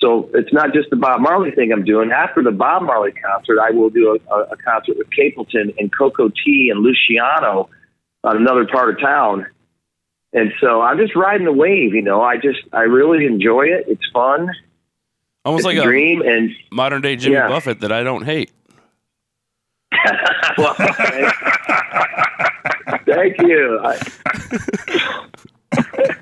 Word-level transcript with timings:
So 0.00 0.30
it's 0.32 0.52
not 0.52 0.72
just 0.72 0.88
the 0.90 0.96
Bob 0.96 1.20
Marley 1.20 1.50
thing 1.50 1.72
I'm 1.72 1.84
doing. 1.84 2.10
After 2.10 2.42
the 2.42 2.52
Bob 2.52 2.82
Marley 2.82 3.12
concert, 3.12 3.58
I 3.60 3.70
will 3.70 3.90
do 3.90 4.18
a, 4.30 4.34
a 4.34 4.56
concert 4.56 4.96
with 4.96 5.08
Capleton 5.10 5.74
and 5.78 5.94
Cocoa 5.96 6.30
Tea 6.30 6.70
and 6.74 6.82
Luciano 6.82 7.68
on 8.24 8.36
another 8.36 8.66
part 8.66 8.94
of 8.94 9.00
town. 9.00 9.46
And 10.32 10.52
so 10.60 10.80
I'm 10.80 10.96
just 10.96 11.14
riding 11.16 11.44
the 11.44 11.52
wave, 11.52 11.94
you 11.94 12.02
know. 12.02 12.22
I 12.22 12.36
just 12.36 12.60
I 12.72 12.82
really 12.82 13.26
enjoy 13.26 13.62
it. 13.62 13.86
It's 13.88 14.08
fun. 14.12 14.48
Almost 15.44 15.60
it's 15.60 15.66
like 15.66 15.78
a 15.78 15.82
dream 15.82 16.22
and 16.22 16.50
modern 16.70 17.02
day 17.02 17.16
Jimmy 17.16 17.34
Yeah. 17.34 17.48
Buffett 17.48 17.80
that 17.80 17.92
I 17.92 18.02
don't 18.02 18.24
hate. 18.24 18.50
well, 20.58 20.74
thank, 20.74 21.34
you. 23.40 23.80
I, 23.84 23.98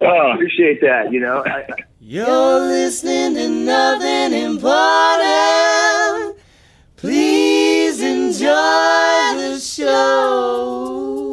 oh, 0.00 0.32
appreciate 0.32 0.80
that. 0.80 1.12
You 1.12 1.20
know, 1.20 1.44
I, 1.44 1.66
You're 2.10 2.60
listening 2.60 3.34
to 3.34 3.50
nothing 3.50 4.32
important. 4.32 6.38
Please 6.96 8.00
enjoy 8.00 8.46
the 9.36 9.60
show. 9.60 11.27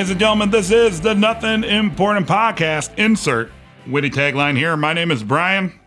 Ladies 0.00 0.12
and 0.12 0.20
gentlemen, 0.20 0.48
this 0.50 0.70
is 0.70 1.02
the 1.02 1.14
Nothing 1.14 1.62
Important 1.62 2.26
Podcast. 2.26 2.96
Insert 2.98 3.52
witty 3.86 4.08
tagline 4.08 4.56
here. 4.56 4.74
My 4.74 4.94
name 4.94 5.10
is 5.10 5.22
Brian. 5.22 5.78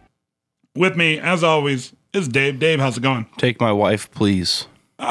With 0.76 0.96
me, 0.96 1.18
as 1.18 1.44
always, 1.44 1.94
is 2.14 2.28
Dave. 2.28 2.60
Dave, 2.60 2.80
how's 2.80 2.96
it 2.96 3.02
going? 3.02 3.26
Take 3.38 3.60
my 3.60 3.72
wife, 3.72 4.12
please. 4.12 4.68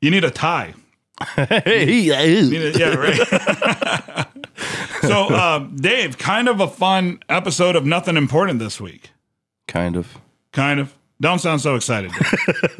You 0.00 0.10
need 0.10 0.24
a 0.24 0.30
tie. 0.32 0.74
Hey, 1.36 2.08
a- 2.10 2.72
yeah, 2.76 2.94
right. 2.94 4.26
so, 5.02 5.28
um, 5.28 5.76
Dave, 5.76 6.18
kind 6.18 6.48
of 6.48 6.58
a 6.58 6.66
fun 6.66 7.20
episode 7.28 7.76
of 7.76 7.86
Nothing 7.86 8.16
Important 8.16 8.58
this 8.58 8.80
week. 8.80 9.10
kind 9.68 9.94
of. 9.94 10.18
Kind 10.50 10.80
of. 10.80 10.96
Don't 11.20 11.38
sound 11.38 11.60
so 11.60 11.76
excited. 11.76 12.10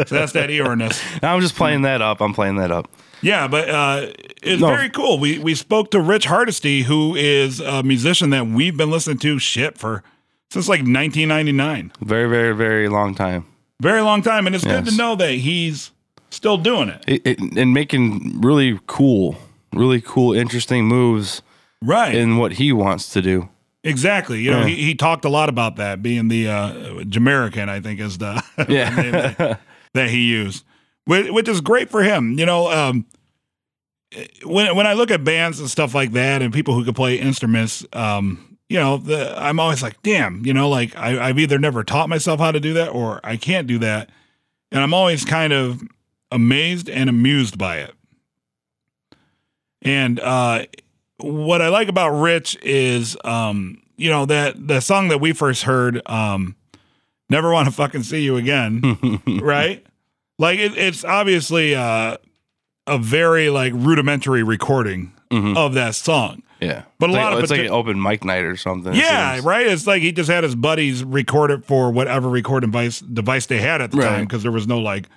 So 0.08 0.16
that's 0.16 0.32
that 0.32 0.50
earness. 0.50 1.00
I'm 1.22 1.40
just 1.40 1.54
playing 1.54 1.82
that 1.82 2.02
up. 2.02 2.20
I'm 2.20 2.34
playing 2.34 2.56
that 2.56 2.72
up. 2.72 2.90
Yeah, 3.22 3.48
but 3.48 3.68
uh, 3.68 4.06
it's 4.42 4.60
No. 4.60 4.68
very 4.68 4.88
cool. 4.90 5.18
We 5.18 5.38
we 5.38 5.54
spoke 5.54 5.90
to 5.90 6.00
Rich 6.00 6.24
Hardesty, 6.26 6.82
who 6.82 7.14
is 7.14 7.60
a 7.60 7.82
musician 7.82 8.30
that 8.30 8.46
we've 8.46 8.76
been 8.76 8.90
listening 8.90 9.18
to 9.18 9.38
shit 9.38 9.76
for 9.78 10.02
since 10.50 10.68
like 10.68 10.80
1999, 10.80 11.92
Very, 12.00 12.28
very, 12.28 12.54
very 12.54 12.88
long 12.88 13.14
time. 13.14 13.44
very 13.80 14.00
long 14.00 14.20
time, 14.22 14.46
and 14.46 14.54
it's 14.56 14.64
good 14.64 14.84
to 14.86 14.96
know 14.96 15.14
that 15.16 15.32
he's 15.34 15.92
still 16.30 16.56
doing 16.58 16.88
it. 16.88 17.04
It, 17.06 17.22
it, 17.26 17.40
and 17.56 17.72
making 17.74 18.40
really 18.40 18.78
cool, 18.86 19.36
really 19.72 20.00
cool, 20.00 20.32
interesting 20.32 20.86
moves 20.86 21.42
Right, 21.82 22.14
in 22.14 22.36
what 22.36 22.52
he 22.54 22.72
wants 22.72 23.08
to 23.10 23.22
do. 23.22 23.48
exactly. 23.84 24.40
You 24.42 24.50
know, 24.50 24.60
Yeah. 24.60 24.66
he, 24.68 24.74
he 24.86 24.94
talked 24.94 25.24
a 25.24 25.28
lot 25.30 25.48
about 25.48 25.76
that 25.76 26.02
being 26.02 26.28
the 26.28 26.48
uh, 26.48 27.04
Jamaican, 27.04 27.68
I 27.68 27.80
think, 27.80 28.00
is 28.00 28.18
the 28.18 28.42
Yeah. 28.68 28.94
name 28.94 29.12
that, 29.12 29.60
that 29.94 30.10
he 30.10 30.26
used, 30.26 30.64
which, 31.04 31.30
which 31.30 31.48
is 31.48 31.60
great 31.60 31.90
for 31.90 32.02
him. 32.02 32.38
You 32.38 32.46
know, 32.46 32.70
um, 32.70 33.06
when 34.44 34.74
when 34.76 34.86
I 34.86 34.94
look 34.94 35.10
at 35.10 35.24
bands 35.24 35.60
and 35.60 35.70
stuff 35.70 35.94
like 35.94 36.12
that, 36.12 36.42
and 36.42 36.52
people 36.52 36.74
who 36.74 36.84
can 36.84 36.94
play 36.94 37.16
instruments, 37.16 37.84
um, 37.92 38.58
you 38.68 38.78
know, 38.78 38.96
the, 38.96 39.34
I'm 39.40 39.60
always 39.60 39.82
like, 39.82 40.02
damn, 40.02 40.44
you 40.44 40.52
know, 40.52 40.68
like 40.68 40.96
I, 40.96 41.28
I've 41.28 41.38
either 41.38 41.58
never 41.58 41.84
taught 41.84 42.08
myself 42.08 42.40
how 42.40 42.52
to 42.52 42.60
do 42.60 42.74
that 42.74 42.88
or 42.88 43.20
I 43.24 43.36
can't 43.36 43.66
do 43.66 43.78
that, 43.78 44.10
and 44.72 44.82
I'm 44.82 44.94
always 44.94 45.24
kind 45.24 45.52
of 45.52 45.82
amazed 46.32 46.88
and 46.88 47.08
amused 47.08 47.58
by 47.58 47.78
it. 47.78 47.94
And 49.82 50.20
uh, 50.20 50.66
what 51.18 51.62
I 51.62 51.68
like 51.68 51.88
about 51.88 52.10
Rich 52.10 52.58
is, 52.62 53.16
um, 53.24 53.82
you 53.96 54.10
know, 54.10 54.26
that 54.26 54.68
the 54.68 54.80
song 54.80 55.08
that 55.08 55.18
we 55.18 55.32
first 55.32 55.62
heard, 55.62 56.02
um, 56.06 56.56
"Never 57.28 57.52
Want 57.52 57.66
to 57.66 57.72
Fucking 57.72 58.02
See 58.02 58.22
You 58.22 58.36
Again," 58.36 59.20
right? 59.40 59.84
Like 60.40 60.58
it, 60.58 60.76
it's 60.76 61.04
obviously 61.04 61.74
uh, 61.74 62.16
a 62.86 62.98
very 62.98 63.50
like 63.50 63.72
rudimentary 63.76 64.42
recording 64.42 65.12
Mhm. 65.30 65.56
of 65.56 65.74
that 65.74 65.94
song. 65.94 66.42
Yeah. 66.60 66.82
But 66.98 67.10
a 67.10 67.12
lot 67.12 67.26
like, 67.26 67.34
of 67.34 67.40
it's 67.44 67.50
like 67.50 67.60
an 67.60 67.68
open 67.68 68.02
mic 68.02 68.24
night 68.24 68.42
or 68.44 68.56
something. 68.56 68.92
Yeah, 68.94 69.34
seems. 69.34 69.44
right. 69.46 69.66
It's 69.66 69.86
like 69.86 70.02
he 70.02 70.12
just 70.12 70.28
had 70.30 70.42
his 70.44 70.54
buddies 70.54 71.04
record 71.04 71.50
it 71.50 71.64
for 71.64 71.90
whatever 71.90 72.28
recording 72.28 72.70
device 72.70 73.00
device 73.00 73.46
they 73.46 73.58
had 73.60 73.80
at 73.80 73.90
the 73.92 73.98
Right. 73.98 74.08
time 74.08 74.24
because 74.24 74.42
there 74.42 74.50
was 74.52 74.66
no 74.66 74.78
like 74.80 75.08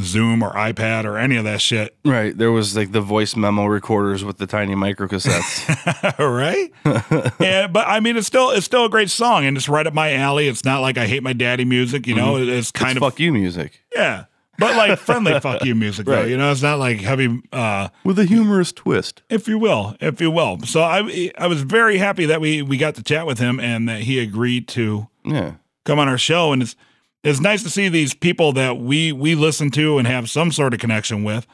Zoom 0.00 0.42
or 0.42 0.52
iPad 0.52 1.04
or 1.04 1.18
any 1.18 1.36
of 1.36 1.44
that 1.44 1.60
shit. 1.60 1.96
Right. 2.04 2.36
There 2.36 2.50
was 2.52 2.76
like 2.76 2.92
the 2.92 3.00
voice 3.00 3.36
memo 3.36 3.66
recorders 3.66 4.24
with 4.24 4.38
the 4.38 4.46
tiny 4.46 4.74
micro 4.76 5.06
cassettes. 5.08 6.18
right? 6.18 6.72
and, 7.40 7.72
but 7.72 7.86
I 7.86 8.00
mean, 8.00 8.16
it's 8.16 8.26
still 8.26 8.50
it's 8.50 8.64
still 8.66 8.84
a 8.84 8.90
great 8.90 9.10
song, 9.10 9.44
and 9.44 9.56
it's 9.56 9.68
right 9.68 9.86
up 9.86 9.94
my 9.94 10.14
alley. 10.14 10.48
It's 10.48 10.64
not 10.64 10.80
like 10.80 10.98
I 10.98 11.06
hate 11.06 11.22
my 11.22 11.32
daddy 11.32 11.64
music, 11.64 12.06
you 12.06 12.14
know. 12.14 12.36
It's 12.36 12.70
kind 12.72 12.96
Mm-hmm. 12.96 12.96
it's 12.98 13.06
of 13.06 13.12
fuck 13.12 13.20
you 13.20 13.32
music. 13.32 13.80
yeah, 13.94 14.24
but 14.58 14.76
like 14.76 14.98
friendly 14.98 15.38
fuck 15.40 15.64
you 15.64 15.74
music, 15.74 16.06
though. 16.06 16.24
You 16.24 16.36
know, 16.36 16.50
it's 16.52 16.62
not 16.62 16.78
like 16.78 17.00
heavy, 17.00 17.40
uh, 17.52 17.88
With 18.04 18.18
a 18.18 18.24
humorous 18.24 18.72
twist. 18.72 19.22
if 19.30 19.48
you 19.48 19.58
will, 19.58 19.96
if 20.00 20.20
you 20.20 20.30
will. 20.30 20.58
So 20.64 20.82
I 20.82 21.30
I 21.38 21.46
was 21.46 21.62
very 21.62 21.98
happy 21.98 22.26
that 22.26 22.40
we 22.40 22.62
we 22.62 22.76
got 22.76 22.94
to 22.96 23.02
chat 23.02 23.26
with 23.26 23.38
him 23.38 23.58
and 23.60 23.88
that 23.88 24.02
he 24.02 24.18
agreed 24.18 24.68
to 24.68 25.08
Yeah. 25.24 25.52
come 25.84 25.98
on 25.98 26.08
our 26.08 26.18
show, 26.18 26.52
and 26.52 26.62
it's 26.62 26.76
it's 27.24 27.40
nice 27.40 27.62
to 27.64 27.70
see 27.70 27.88
these 27.88 28.14
people 28.14 28.52
that 28.52 28.78
we 28.78 29.12
we 29.12 29.34
listen 29.34 29.70
to 29.72 29.98
and 29.98 30.06
have 30.06 30.28
some 30.30 30.52
sort 30.52 30.74
of 30.74 30.80
connection 30.80 31.24
with. 31.24 31.46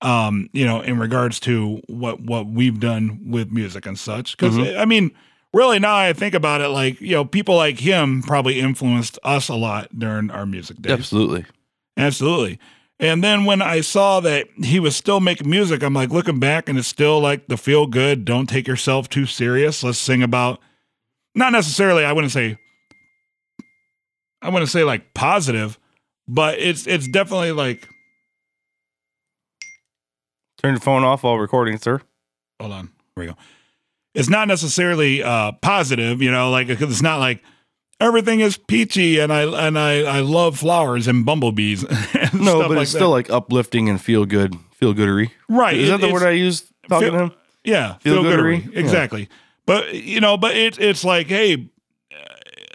Um, 0.00 0.48
you 0.52 0.64
know, 0.64 0.80
in 0.80 0.98
regards 1.00 1.40
to 1.40 1.82
what 1.88 2.20
what 2.20 2.46
we've 2.46 2.78
done 2.78 3.20
with 3.26 3.50
music 3.50 3.84
and 3.84 3.98
such. 3.98 4.36
Because 4.36 4.56
I 4.56 4.84
mean, 4.84 5.10
really, 5.52 5.80
now 5.80 5.96
I 5.96 6.12
think 6.12 6.34
about 6.34 6.60
it, 6.60 6.68
like 6.68 7.00
you 7.00 7.12
know, 7.16 7.24
people 7.24 7.56
like 7.56 7.80
him 7.80 8.22
probably 8.22 8.60
influenced 8.60 9.18
us 9.24 9.48
a 9.48 9.56
lot 9.56 9.98
during 9.98 10.30
our 10.30 10.46
music 10.46 10.80
days. 10.80 10.92
Absolutely. 10.92 11.46
Absolutely. 11.98 12.58
And 13.00 13.22
then 13.22 13.44
when 13.44 13.60
I 13.60 13.80
saw 13.80 14.20
that 14.20 14.48
he 14.62 14.80
was 14.80 14.96
still 14.96 15.20
making 15.20 15.48
music, 15.50 15.82
I'm 15.82 15.94
like 15.94 16.10
looking 16.10 16.40
back 16.40 16.68
and 16.68 16.78
it's 16.78 16.88
still 16.88 17.20
like 17.20 17.46
the 17.48 17.56
feel 17.56 17.86
good, 17.86 18.24
don't 18.24 18.48
take 18.48 18.66
yourself 18.66 19.08
too 19.08 19.26
serious. 19.26 19.82
Let's 19.84 19.98
sing 19.98 20.22
about 20.22 20.60
not 21.34 21.52
necessarily 21.52 22.04
I 22.04 22.12
wouldn't 22.12 22.32
say 22.32 22.56
I 24.42 24.48
wouldn't 24.50 24.70
say 24.70 24.84
like 24.84 25.14
positive, 25.14 25.78
but 26.26 26.58
it's 26.58 26.86
it's 26.86 27.06
definitely 27.08 27.52
like 27.52 27.88
Turn 30.60 30.72
your 30.72 30.80
phone 30.80 31.04
off 31.04 31.22
while 31.22 31.38
recording, 31.38 31.78
sir. 31.78 32.00
hold 32.60 32.72
on. 32.72 32.86
Here 32.86 32.92
we 33.16 33.26
go. 33.26 33.36
It's 34.14 34.28
not 34.28 34.48
necessarily 34.48 35.22
uh 35.22 35.52
positive, 35.52 36.20
you 36.20 36.32
know, 36.32 36.50
like 36.50 36.68
it's 36.68 37.02
not 37.02 37.20
like 37.20 37.42
everything 38.00 38.40
is 38.40 38.56
peachy 38.56 39.18
and 39.18 39.32
I 39.32 39.42
and 39.66 39.78
I 39.78 40.00
I 40.02 40.20
love 40.20 40.58
flowers 40.58 41.06
and 41.08 41.24
bumblebees. 41.24 41.84
and 42.14 42.34
No, 42.42 42.60
but 42.60 42.70
like 42.70 42.82
it's 42.82 42.92
that. 42.92 42.98
still 42.98 43.10
like 43.10 43.30
uplifting 43.30 43.88
and 43.88 44.00
feel 44.00 44.24
good, 44.26 44.54
feel 44.72 44.94
goodery. 44.94 45.30
right. 45.48 45.76
Is 45.76 45.88
it- 45.88 45.92
that 46.00 46.06
the 46.06 46.12
word 46.12 46.22
I 46.22 46.30
used 46.32 46.66
talking 46.88 47.08
feel- 47.10 47.18
to 47.18 47.24
him? 47.24 47.32
Yeah, 47.64 47.94
Feel 47.98 48.22
feel 48.22 48.32
goodery? 48.32 48.62
goodery. 48.62 48.72
Yeah. 48.74 48.80
Exactly. 48.80 49.28
But 49.66 49.94
you 49.94 50.20
know, 50.20 50.36
but 50.38 50.56
it's 50.56 50.78
it's 50.78 51.04
like, 51.04 51.26
hey, 51.26 51.68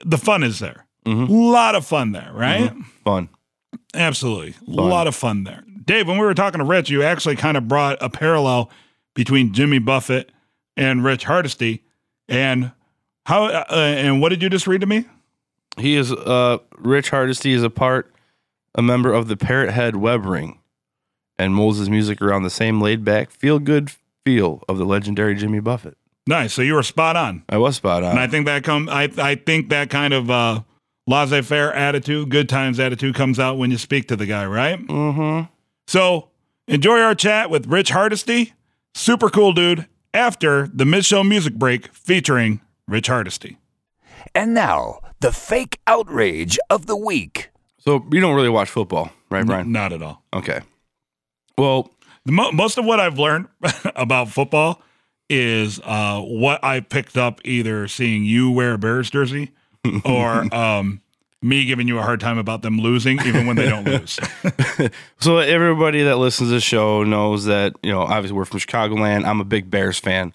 the 0.05 0.17
fun 0.17 0.43
is 0.43 0.59
there. 0.59 0.85
A 1.05 1.09
lot 1.09 1.75
of 1.75 1.85
fun 1.85 2.11
there, 2.13 2.31
right? 2.33 2.71
Fun. 3.03 3.29
Absolutely, 3.93 4.55
a 4.67 4.71
lot 4.81 5.07
of 5.07 5.15
fun 5.15 5.43
there. 5.43 5.63
Dave, 5.85 6.07
when 6.07 6.17
we 6.17 6.25
were 6.25 6.33
talking 6.33 6.59
to 6.59 6.63
Rich, 6.65 6.89
you 6.89 7.03
actually 7.03 7.35
kind 7.35 7.57
of 7.57 7.67
brought 7.67 7.97
a 8.01 8.09
parallel 8.09 8.69
between 9.15 9.51
Jimmy 9.53 9.79
Buffett 9.79 10.31
and 10.77 11.03
Rich 11.03 11.23
Hardesty, 11.25 11.83
and 12.29 12.71
how 13.25 13.45
uh, 13.45 13.65
and 13.69 14.21
what 14.21 14.29
did 14.29 14.41
you 14.43 14.49
just 14.49 14.65
read 14.67 14.81
to 14.81 14.87
me? 14.87 15.05
He 15.77 15.95
is 15.95 16.11
uh 16.11 16.59
Rich 16.77 17.09
Hardesty 17.09 17.53
is 17.53 17.63
a 17.63 17.69
part 17.69 18.13
a 18.75 18.81
member 18.81 19.13
of 19.13 19.27
the 19.27 19.37
Parrot 19.37 19.71
Head 19.71 19.95
Web 19.95 20.25
Ring 20.25 20.59
and 21.37 21.55
molds 21.55 21.79
his 21.79 21.89
music 21.89 22.21
around 22.21 22.43
the 22.43 22.49
same 22.49 22.81
laid 22.81 23.03
back, 23.03 23.31
feel 23.31 23.59
good 23.59 23.91
feel 24.25 24.63
of 24.69 24.77
the 24.77 24.85
legendary 24.85 25.35
Jimmy 25.35 25.59
Buffett. 25.59 25.97
Nice. 26.25 26.53
So 26.53 26.61
you 26.61 26.75
were 26.75 26.83
spot 26.83 27.15
on, 27.15 27.43
I 27.49 27.57
was 27.57 27.75
spot 27.75 28.03
on. 28.03 28.11
and 28.11 28.19
I 28.19 28.27
think 28.27 28.45
that 28.45 28.63
come. 28.63 28.87
I 28.89 29.11
I 29.17 29.35
think 29.35 29.69
that 29.69 29.89
kind 29.89 30.13
of 30.13 30.31
uh, 30.31 30.61
laissez-faire 31.07 31.73
attitude, 31.73 32.29
good 32.29 32.47
times 32.47 32.79
attitude, 32.79 33.15
comes 33.15 33.39
out 33.39 33.57
when 33.57 33.71
you 33.71 33.77
speak 33.77 34.07
to 34.07 34.15
the 34.15 34.25
guy, 34.25 34.45
right? 34.45 34.79
mm-hmm. 34.79 35.51
So 35.87 36.29
enjoy 36.67 36.99
our 36.99 37.15
chat 37.15 37.49
with 37.49 37.67
Rich 37.67 37.89
Hardesty, 37.89 38.53
super 38.93 39.29
cool 39.29 39.51
dude, 39.51 39.87
after 40.13 40.67
the 40.67 40.85
mid 40.85 41.03
show 41.03 41.23
music 41.23 41.55
break 41.55 41.93
featuring 41.93 42.61
Rich 42.87 43.07
Hardesty. 43.07 43.57
And 44.33 44.53
now, 44.53 44.99
the 45.23 45.31
fake 45.31 45.79
outrage 45.87 46.59
of 46.69 46.85
the 46.85 46.97
week. 46.97 47.49
So 47.79 48.05
you 48.11 48.19
don't 48.19 48.35
really 48.35 48.49
watch 48.49 48.69
football, 48.69 49.09
right, 49.29 49.45
Brian? 49.45 49.71
Not 49.71 49.93
at 49.93 50.01
all. 50.03 50.21
Okay. 50.33 50.59
Well, 51.57 51.89
The 52.25 52.33
mo- 52.33 52.51
most 52.51 52.77
of 52.77 52.83
what 52.83 52.99
I've 52.99 53.17
learned 53.17 53.47
about 53.95 54.27
football 54.27 54.81
is 55.29 55.79
uh, 55.85 56.19
what 56.19 56.61
I 56.61 56.81
picked 56.81 57.15
up 57.17 57.39
either 57.45 57.87
seeing 57.87 58.25
you 58.25 58.51
wear 58.51 58.73
a 58.73 58.77
Bears 58.77 59.09
jersey 59.09 59.51
or 60.05 60.53
um, 60.53 61.01
me 61.43 61.65
giving 61.65 61.87
you 61.87 61.99
a 61.99 62.01
hard 62.01 62.19
time 62.19 62.37
about 62.37 62.61
them 62.61 62.79
losing, 62.79 63.19
even 63.25 63.45
when 63.45 63.55
they 63.55 63.67
don't 63.69 63.85
lose. 63.87 64.19
so 65.19 65.37
everybody 65.37 66.03
that 66.03 66.17
listens 66.17 66.49
to 66.49 66.53
the 66.55 66.61
show 66.61 67.03
knows 67.03 67.45
that 67.45 67.73
you 67.83 67.91
know 67.91 68.01
obviously 68.01 68.37
we're 68.37 68.45
from 68.45 68.59
Chicagoland. 68.59 69.25
I'm 69.25 69.39
a 69.41 69.45
big 69.45 69.69
Bears 69.69 69.99
fan, 69.99 70.33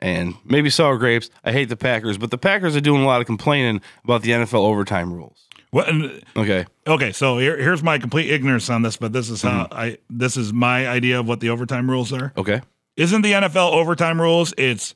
and 0.00 0.34
maybe 0.44 0.70
sour 0.70 0.96
grapes. 0.98 1.30
I 1.44 1.52
hate 1.52 1.68
the 1.68 1.76
Packers, 1.76 2.18
but 2.18 2.30
the 2.30 2.38
Packers 2.38 2.76
are 2.76 2.80
doing 2.80 3.02
a 3.02 3.06
lot 3.06 3.20
of 3.20 3.26
complaining 3.26 3.80
about 4.04 4.22
the 4.22 4.30
NFL 4.30 4.60
overtime 4.64 5.12
rules. 5.12 5.40
What, 5.70 5.88
Okay, 6.36 6.66
okay, 6.86 7.10
so 7.10 7.38
here, 7.38 7.56
here's 7.56 7.82
my 7.82 7.98
complete 7.98 8.30
ignorance 8.30 8.70
on 8.70 8.82
this, 8.82 8.96
but 8.96 9.12
this 9.12 9.28
is 9.28 9.42
how 9.42 9.66
I 9.72 9.98
this 10.08 10.36
is 10.36 10.52
my 10.52 10.86
idea 10.86 11.18
of 11.18 11.26
what 11.26 11.40
the 11.40 11.50
overtime 11.50 11.90
rules 11.90 12.12
are. 12.12 12.32
okay, 12.36 12.60
Isn't 12.96 13.22
the 13.22 13.32
NFL 13.32 13.72
overtime 13.72 14.20
rules? 14.20 14.54
It's 14.56 14.94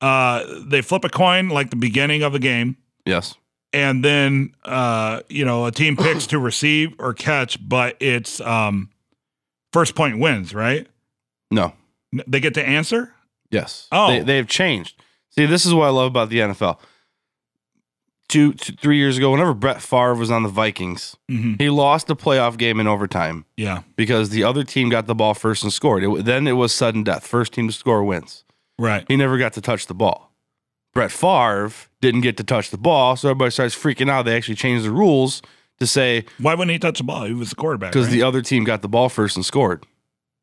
uh, 0.00 0.44
they 0.66 0.82
flip 0.82 1.04
a 1.04 1.08
coin 1.08 1.48
like 1.48 1.70
the 1.70 1.76
beginning 1.76 2.22
of 2.22 2.32
the 2.32 2.38
game. 2.38 2.76
yes, 3.04 3.34
and 3.72 4.04
then 4.04 4.54
uh, 4.64 5.20
you 5.28 5.44
know 5.44 5.66
a 5.66 5.72
team 5.72 5.96
picks 5.96 6.26
to 6.28 6.38
receive 6.38 6.94
or 6.98 7.14
catch, 7.14 7.58
but 7.68 7.96
it's 8.00 8.40
um, 8.40 8.90
first 9.72 9.94
point 9.94 10.18
wins, 10.18 10.54
right? 10.54 10.86
no, 11.50 11.72
They 12.26 12.40
get 12.40 12.54
to 12.54 12.66
answer. 12.66 13.12
yes. 13.50 13.88
Oh. 13.92 14.08
they, 14.10 14.20
they've 14.20 14.46
changed. 14.48 15.00
See, 15.30 15.46
this 15.46 15.64
is 15.66 15.72
what 15.74 15.86
I 15.86 15.90
love 15.90 16.06
about 16.06 16.28
the 16.28 16.38
NFL. 16.40 16.78
Two, 18.28 18.52
two, 18.52 18.72
three 18.74 18.96
years 18.98 19.18
ago, 19.18 19.32
whenever 19.32 19.52
Brett 19.54 19.82
Favre 19.82 20.14
was 20.14 20.30
on 20.30 20.44
the 20.44 20.48
Vikings, 20.48 21.16
Mm-hmm. 21.28 21.54
he 21.58 21.68
lost 21.68 22.08
a 22.10 22.14
playoff 22.14 22.56
game 22.56 22.78
in 22.78 22.86
overtime 22.86 23.44
Yeah, 23.56 23.82
because 23.96 24.30
the 24.30 24.44
other 24.44 24.62
team 24.62 24.88
got 24.88 25.06
the 25.06 25.14
ball 25.16 25.34
first 25.34 25.64
and 25.64 25.72
scored. 25.72 26.04
It, 26.04 26.24
then 26.24 26.46
it 26.46 26.52
was 26.52 26.72
sudden 26.72 27.02
death. 27.02 27.26
First 27.26 27.52
team 27.52 27.66
to 27.66 27.72
score 27.72 28.04
wins. 28.04 28.44
right. 28.78 29.04
He 29.08 29.16
never 29.16 29.36
got 29.38 29.52
to 29.54 29.60
touch 29.60 29.86
the 29.88 29.94
ball. 29.94 30.29
Brett 30.92 31.12
Favre 31.12 31.72
didn't 32.00 32.22
get 32.22 32.36
to 32.38 32.44
touch 32.44 32.70
the 32.70 32.78
ball, 32.78 33.16
so 33.16 33.28
everybody 33.28 33.50
starts 33.50 33.74
freaking 33.76 34.10
out. 34.10 34.24
They 34.24 34.36
actually 34.36 34.56
changed 34.56 34.84
the 34.84 34.90
rules 34.90 35.40
to 35.78 35.86
say 35.86 36.24
Why 36.38 36.54
wouldn't 36.54 36.72
he 36.72 36.78
touch 36.78 36.98
the 36.98 37.04
ball? 37.04 37.24
He 37.24 37.32
was 37.34 37.50
the 37.50 37.56
quarterback. 37.56 37.92
because 37.92 38.06
right? 38.06 38.12
the 38.12 38.22
other 38.22 38.42
team 38.42 38.64
got 38.64 38.82
the 38.82 38.88
ball 38.88 39.08
first 39.08 39.36
and 39.36 39.44
scored, 39.46 39.84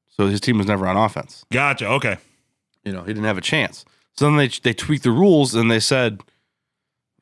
so 0.08 0.28
his 0.28 0.40
team 0.42 0.58
was 0.58 0.68
never 0.68 0.88
on 0.88 0.96
offense. 0.98 1.44
gotcha. 1.52 1.88
Okay. 1.88 2.18
You 2.84 2.94
know, 2.94 3.02
he 3.02 3.08
didn't 3.08 3.26
have 3.26 3.38
a 3.38 3.42
chance. 3.42 3.84
So 4.14 4.26
then 4.26 4.38
they 4.38 4.48
they 4.48 4.74
tweaked 4.74 5.04
the 5.04 5.12
rules 5.12 5.54
and 5.54 5.70
they 5.70 5.80
said 5.82 6.22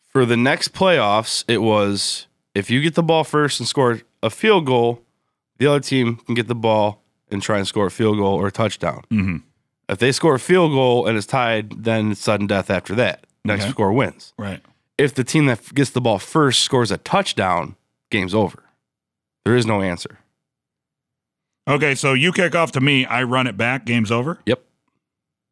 for 0.09 0.25
the 0.25 0.37
next 0.37 0.73
playoffs, 0.73 1.43
it 1.47 1.57
was 1.61 2.27
if 2.53 2.69
you 2.69 2.81
get 2.81 2.95
the 2.95 3.03
ball 3.03 3.23
first 3.23 3.59
and 3.59 3.67
score 3.67 4.01
a 4.23 4.29
field 4.29 4.65
goal, 4.65 5.01
the 5.57 5.67
other 5.67 5.79
team 5.79 6.17
can 6.17 6.35
get 6.35 6.47
the 6.47 6.55
ball 6.55 7.01
and 7.31 7.41
try 7.41 7.57
and 7.57 7.67
score 7.67 7.87
a 7.87 7.91
field 7.91 8.17
goal 8.17 8.35
or 8.35 8.47
a 8.47 8.51
touchdown. 8.51 9.01
Mhm. 9.11 9.41
If 9.87 9.99
they 9.99 10.11
score 10.11 10.35
a 10.35 10.39
field 10.39 10.71
goal 10.71 11.05
and 11.07 11.17
it's 11.17 11.27
tied, 11.27 11.83
then 11.83 12.15
sudden 12.15 12.47
death 12.47 12.69
after 12.69 12.95
that. 12.95 13.25
Next 13.43 13.63
Okay. 13.65 13.71
score 13.71 13.93
wins. 13.93 14.33
Right. 14.37 14.61
If 14.97 15.13
the 15.13 15.23
team 15.23 15.45
that 15.45 15.73
gets 15.75 15.91
the 15.91 16.01
ball 16.01 16.17
first 16.19 16.61
scores 16.63 16.89
a 16.91 16.97
touchdown, 16.97 17.75
game's 18.09 18.33
over. 18.33 18.63
There 19.43 19.55
is 19.55 19.65
no 19.65 19.81
answer. 19.81 20.19
Okay. 21.67 21.95
So 21.95 22.13
you 22.13 22.31
kick 22.31 22.55
off 22.55 22.71
to 22.73 22.81
me. 22.81 23.05
I 23.05 23.23
run 23.23 23.47
it 23.47 23.57
back. 23.57 23.85
Game's 23.85 24.11
over. 24.11 24.39
Yep. 24.45 24.61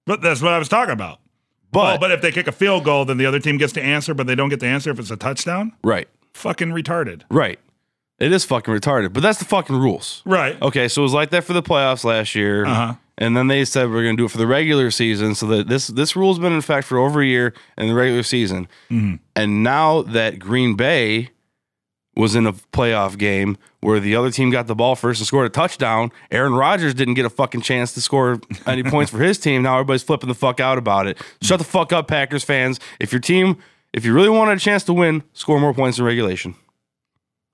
But 0.05 0.21
that's 0.21 0.41
what 0.41 0.53
I 0.53 0.57
was 0.59 0.69
talking 0.69 0.93
about. 0.93 1.19
But, 1.71 1.95
oh, 1.95 1.99
but 1.99 2.11
if 2.11 2.21
they 2.21 2.31
kick 2.31 2.47
a 2.47 2.51
field 2.51 2.83
goal, 2.83 3.03
then 3.05 3.17
the 3.17 3.25
other 3.25 3.39
team 3.39 3.57
gets 3.57 3.73
to 3.73 3.81
answer, 3.81 4.13
but 4.13 4.27
they 4.27 4.35
don't 4.35 4.49
get 4.49 4.59
to 4.59 4.67
answer 4.67 4.91
if 4.91 4.99
it's 4.99 5.09
a 5.09 5.17
touchdown. 5.17 5.73
right, 5.83 6.07
Fucking 6.35 6.69
retarded. 6.69 7.23
right. 7.31 7.59
It 8.19 8.31
is 8.31 8.45
fucking 8.45 8.71
retarded, 8.71 9.11
but 9.11 9.23
that's 9.23 9.39
the 9.39 9.45
fucking 9.45 9.75
rules. 9.75 10.21
Right. 10.23 10.61
Okay, 10.61 10.87
so 10.87 11.01
it 11.01 11.03
was 11.03 11.13
like 11.13 11.31
that 11.31 11.43
for 11.43 11.53
the 11.53 11.63
playoffs 11.63 12.03
last 12.03 12.35
year. 12.35 12.63
Uh-huh. 12.63 12.93
And 13.17 13.37
then 13.37 13.47
they 13.47 13.63
said 13.63 13.89
we're 13.89 14.03
going 14.03 14.17
to 14.17 14.21
do 14.21 14.25
it 14.25 14.31
for 14.31 14.37
the 14.37 14.47
regular 14.47 14.89
season. 14.89 15.35
So 15.35 15.45
that 15.47 15.67
this 15.67 15.87
this 15.87 16.15
rule's 16.15 16.39
been 16.39 16.51
in 16.51 16.57
effect 16.57 16.87
for 16.87 16.97
over 16.97 17.21
a 17.21 17.25
year 17.25 17.53
in 17.77 17.87
the 17.87 17.93
regular 17.93 18.23
season. 18.23 18.67
Mm-hmm. 18.89 19.15
And 19.35 19.63
now 19.63 20.01
that 20.01 20.39
Green 20.39 20.75
Bay 20.75 21.29
was 22.15 22.35
in 22.35 22.45
a 22.45 22.53
playoff 22.53 23.17
game 23.17 23.57
where 23.81 23.99
the 23.99 24.15
other 24.15 24.31
team 24.31 24.49
got 24.51 24.67
the 24.67 24.75
ball 24.75 24.95
first 24.95 25.19
and 25.19 25.27
scored 25.27 25.45
a 25.45 25.49
touchdown, 25.49 26.11
Aaron 26.31 26.53
Rodgers 26.53 26.93
didn't 26.93 27.15
get 27.15 27.25
a 27.25 27.29
fucking 27.29 27.61
chance 27.61 27.93
to 27.93 28.01
score 28.01 28.39
any 28.65 28.83
points 28.89 29.11
for 29.11 29.19
his 29.19 29.37
team. 29.39 29.63
Now 29.63 29.75
everybody's 29.75 30.03
flipping 30.03 30.29
the 30.29 30.35
fuck 30.35 30.59
out 30.59 30.77
about 30.77 31.07
it. 31.07 31.21
Shut 31.41 31.59
the 31.59 31.65
fuck 31.65 31.91
up, 31.91 32.07
Packers 32.07 32.43
fans. 32.43 32.79
If 32.99 33.11
your 33.11 33.21
team, 33.21 33.57
if 33.93 34.05
you 34.05 34.13
really 34.13 34.29
wanted 34.29 34.57
a 34.57 34.61
chance 34.61 34.83
to 34.85 34.93
win, 34.93 35.23
score 35.33 35.59
more 35.59 35.73
points 35.73 35.99
in 35.99 36.05
regulation. 36.05 36.55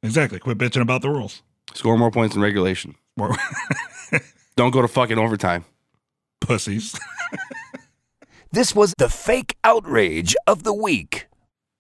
Exactly. 0.03 0.39
Quit 0.39 0.57
bitching 0.57 0.81
about 0.81 1.01
the 1.01 1.09
rules. 1.09 1.41
Score 1.73 1.97
more 1.97 2.11
points 2.11 2.35
in 2.35 2.41
regulation. 2.41 2.95
More 3.17 3.35
Don't 4.59 4.71
go 4.71 4.81
to 4.81 4.89
fucking 4.89 5.17
overtime. 5.17 5.63
pussies. 6.41 6.99
This 8.51 8.75
was 8.75 8.93
the 8.97 9.07
fake 9.07 9.55
outrage 9.63 10.35
of 10.47 10.63
the 10.63 10.73
week. 10.73 11.27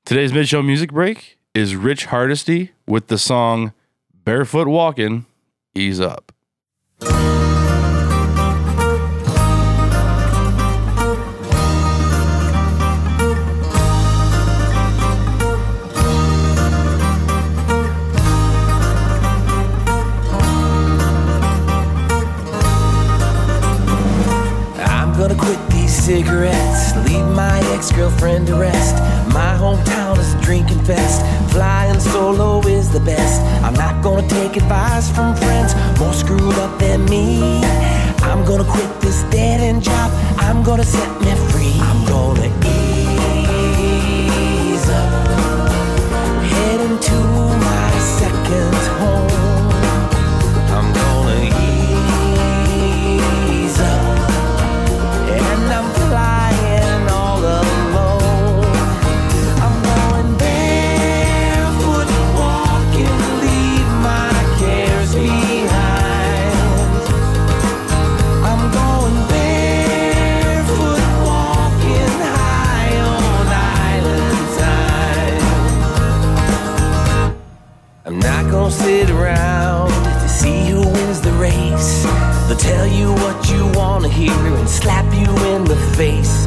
Today's 0.05 0.31
mid 0.31 0.47
show 0.47 0.61
music 0.61 0.93
break 0.93 1.37
is 1.53 1.75
Rich 1.75 2.05
Hardesty 2.05 2.71
with 2.87 3.07
the 3.07 3.17
song 3.17 3.73
Barefoot 4.13 4.67
Walking, 4.69 5.25
Ease 5.75 5.99
Up. 5.99 6.31
Cigarettes, 26.09 26.95
leave 27.07 27.29
my 27.35 27.59
ex 27.75 27.91
girlfriend 27.91 28.47
to 28.47 28.55
rest. 28.55 28.95
My 29.31 29.53
hometown 29.61 30.17
is 30.17 30.33
a 30.33 30.41
drinking 30.41 30.83
fest, 30.83 31.21
flying 31.53 31.99
solo 31.99 32.61
is 32.61 32.89
the 32.89 32.99
best. 32.99 33.39
I'm 33.63 33.75
not 33.75 34.01
gonna 34.03 34.27
take 34.27 34.55
advice 34.57 35.07
from 35.15 35.35
friends 35.35 35.75
more 35.99 36.13
screwed 36.13 36.55
up 36.65 36.79
than 36.79 37.05
me. 37.05 37.63
I'm 38.23 38.43
gonna 38.43 38.63
quit 38.63 38.89
this 39.01 39.21
dead 39.29 39.61
end 39.61 39.83
job, 39.83 40.09
I'm 40.39 40.63
gonna 40.63 40.83
set 40.83 41.11
me 41.21 41.31
free. 41.51 41.77
I'm 41.89 42.03
gonna 42.07 42.49
ease 43.53 44.89
up, 44.89 45.69
heading 46.53 46.97
to 47.07 47.38
tell 82.59 82.85
you 82.85 83.13
what 83.13 83.49
you 83.49 83.65
wanna 83.73 84.09
hear 84.09 84.31
and 84.31 84.69
slap 84.69 85.05
you 85.13 85.29
in 85.53 85.63
the 85.63 85.77
face. 85.95 86.38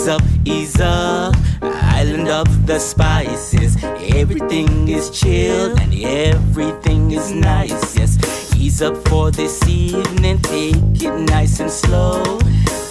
Ease 0.00 0.08
up, 0.08 0.22
ease 0.46 0.80
up, 0.80 1.36
island 1.60 2.26
of 2.28 2.66
the 2.66 2.78
spices. 2.78 3.76
Everything 4.16 4.88
is 4.88 5.10
chill 5.10 5.78
and 5.78 5.92
everything 5.94 7.10
is 7.10 7.32
nice. 7.32 7.98
Yes, 7.98 8.16
Ease 8.56 8.80
up 8.80 8.96
for 9.08 9.30
this 9.30 9.62
evening, 9.68 10.38
take 10.40 11.02
it 11.02 11.28
nice 11.28 11.60
and 11.60 11.70
slow. 11.70 12.38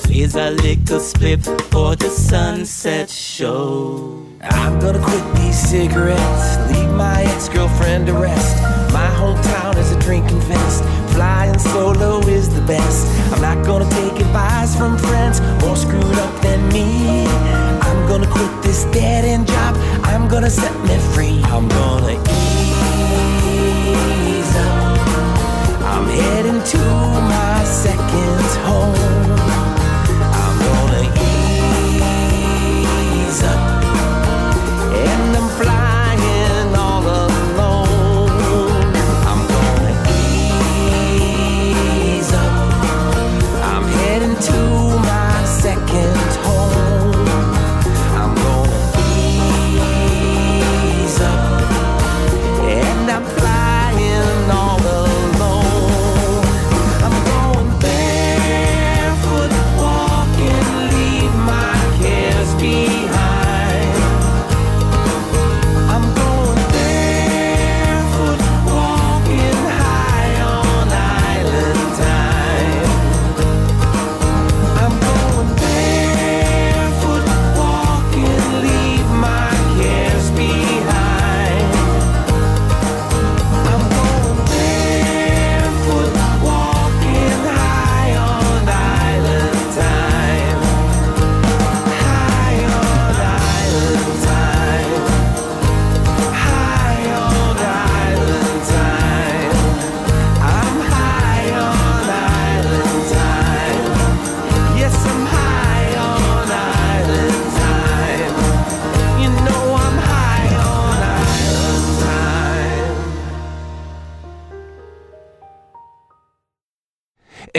Blaze 0.04 0.36
a 0.36 0.52
little 0.52 1.00
split 1.00 1.44
for 1.72 1.96
the 1.96 2.10
sunset 2.10 3.10
show. 3.10 4.24
I'm 4.44 4.80
gonna 4.80 5.04
quit 5.04 5.36
these 5.38 5.58
cigarettes, 5.58 6.58
leave 6.72 6.92
my 6.92 7.24
ex-girlfriend 7.24 8.06
to 8.06 8.14
rest. 8.14 8.62
My 8.94 9.08
hometown 9.18 9.78
is 9.78 9.92
a 9.92 10.00
drinking 10.02 10.42
fest. 10.42 10.84
Flying 11.20 11.60
solo 11.60 12.20
is 12.30 12.48
the 12.48 12.62
best. 12.62 13.06
I'm 13.34 13.42
not 13.42 13.66
gonna 13.66 13.90
take 13.90 14.22
advice 14.22 14.74
from 14.74 14.98
friends 14.98 15.42
more 15.60 15.76
screwed 15.76 16.18
up 16.18 16.42
than 16.42 16.66
me. 16.70 17.28
I'm 17.88 18.08
gonna 18.08 18.26
quit 18.26 18.50
this 18.64 18.86
dead 18.86 19.26
end 19.26 19.46
job. 19.46 19.76
I'm 20.06 20.30
gonna 20.30 20.50
set 20.50 20.74
me 20.88 20.98
free. 21.14 21.42
I'm 21.52 21.68
gonna 21.68 22.14
ease 23.52 24.56
up. 24.56 24.98
I'm 25.92 26.08
heading 26.08 26.64
to 26.74 26.84
my 27.36 27.66
second 27.66 28.52
home. 28.70 28.96
I'm 30.40 30.56
gonna 30.68 31.04
ease 31.04 31.39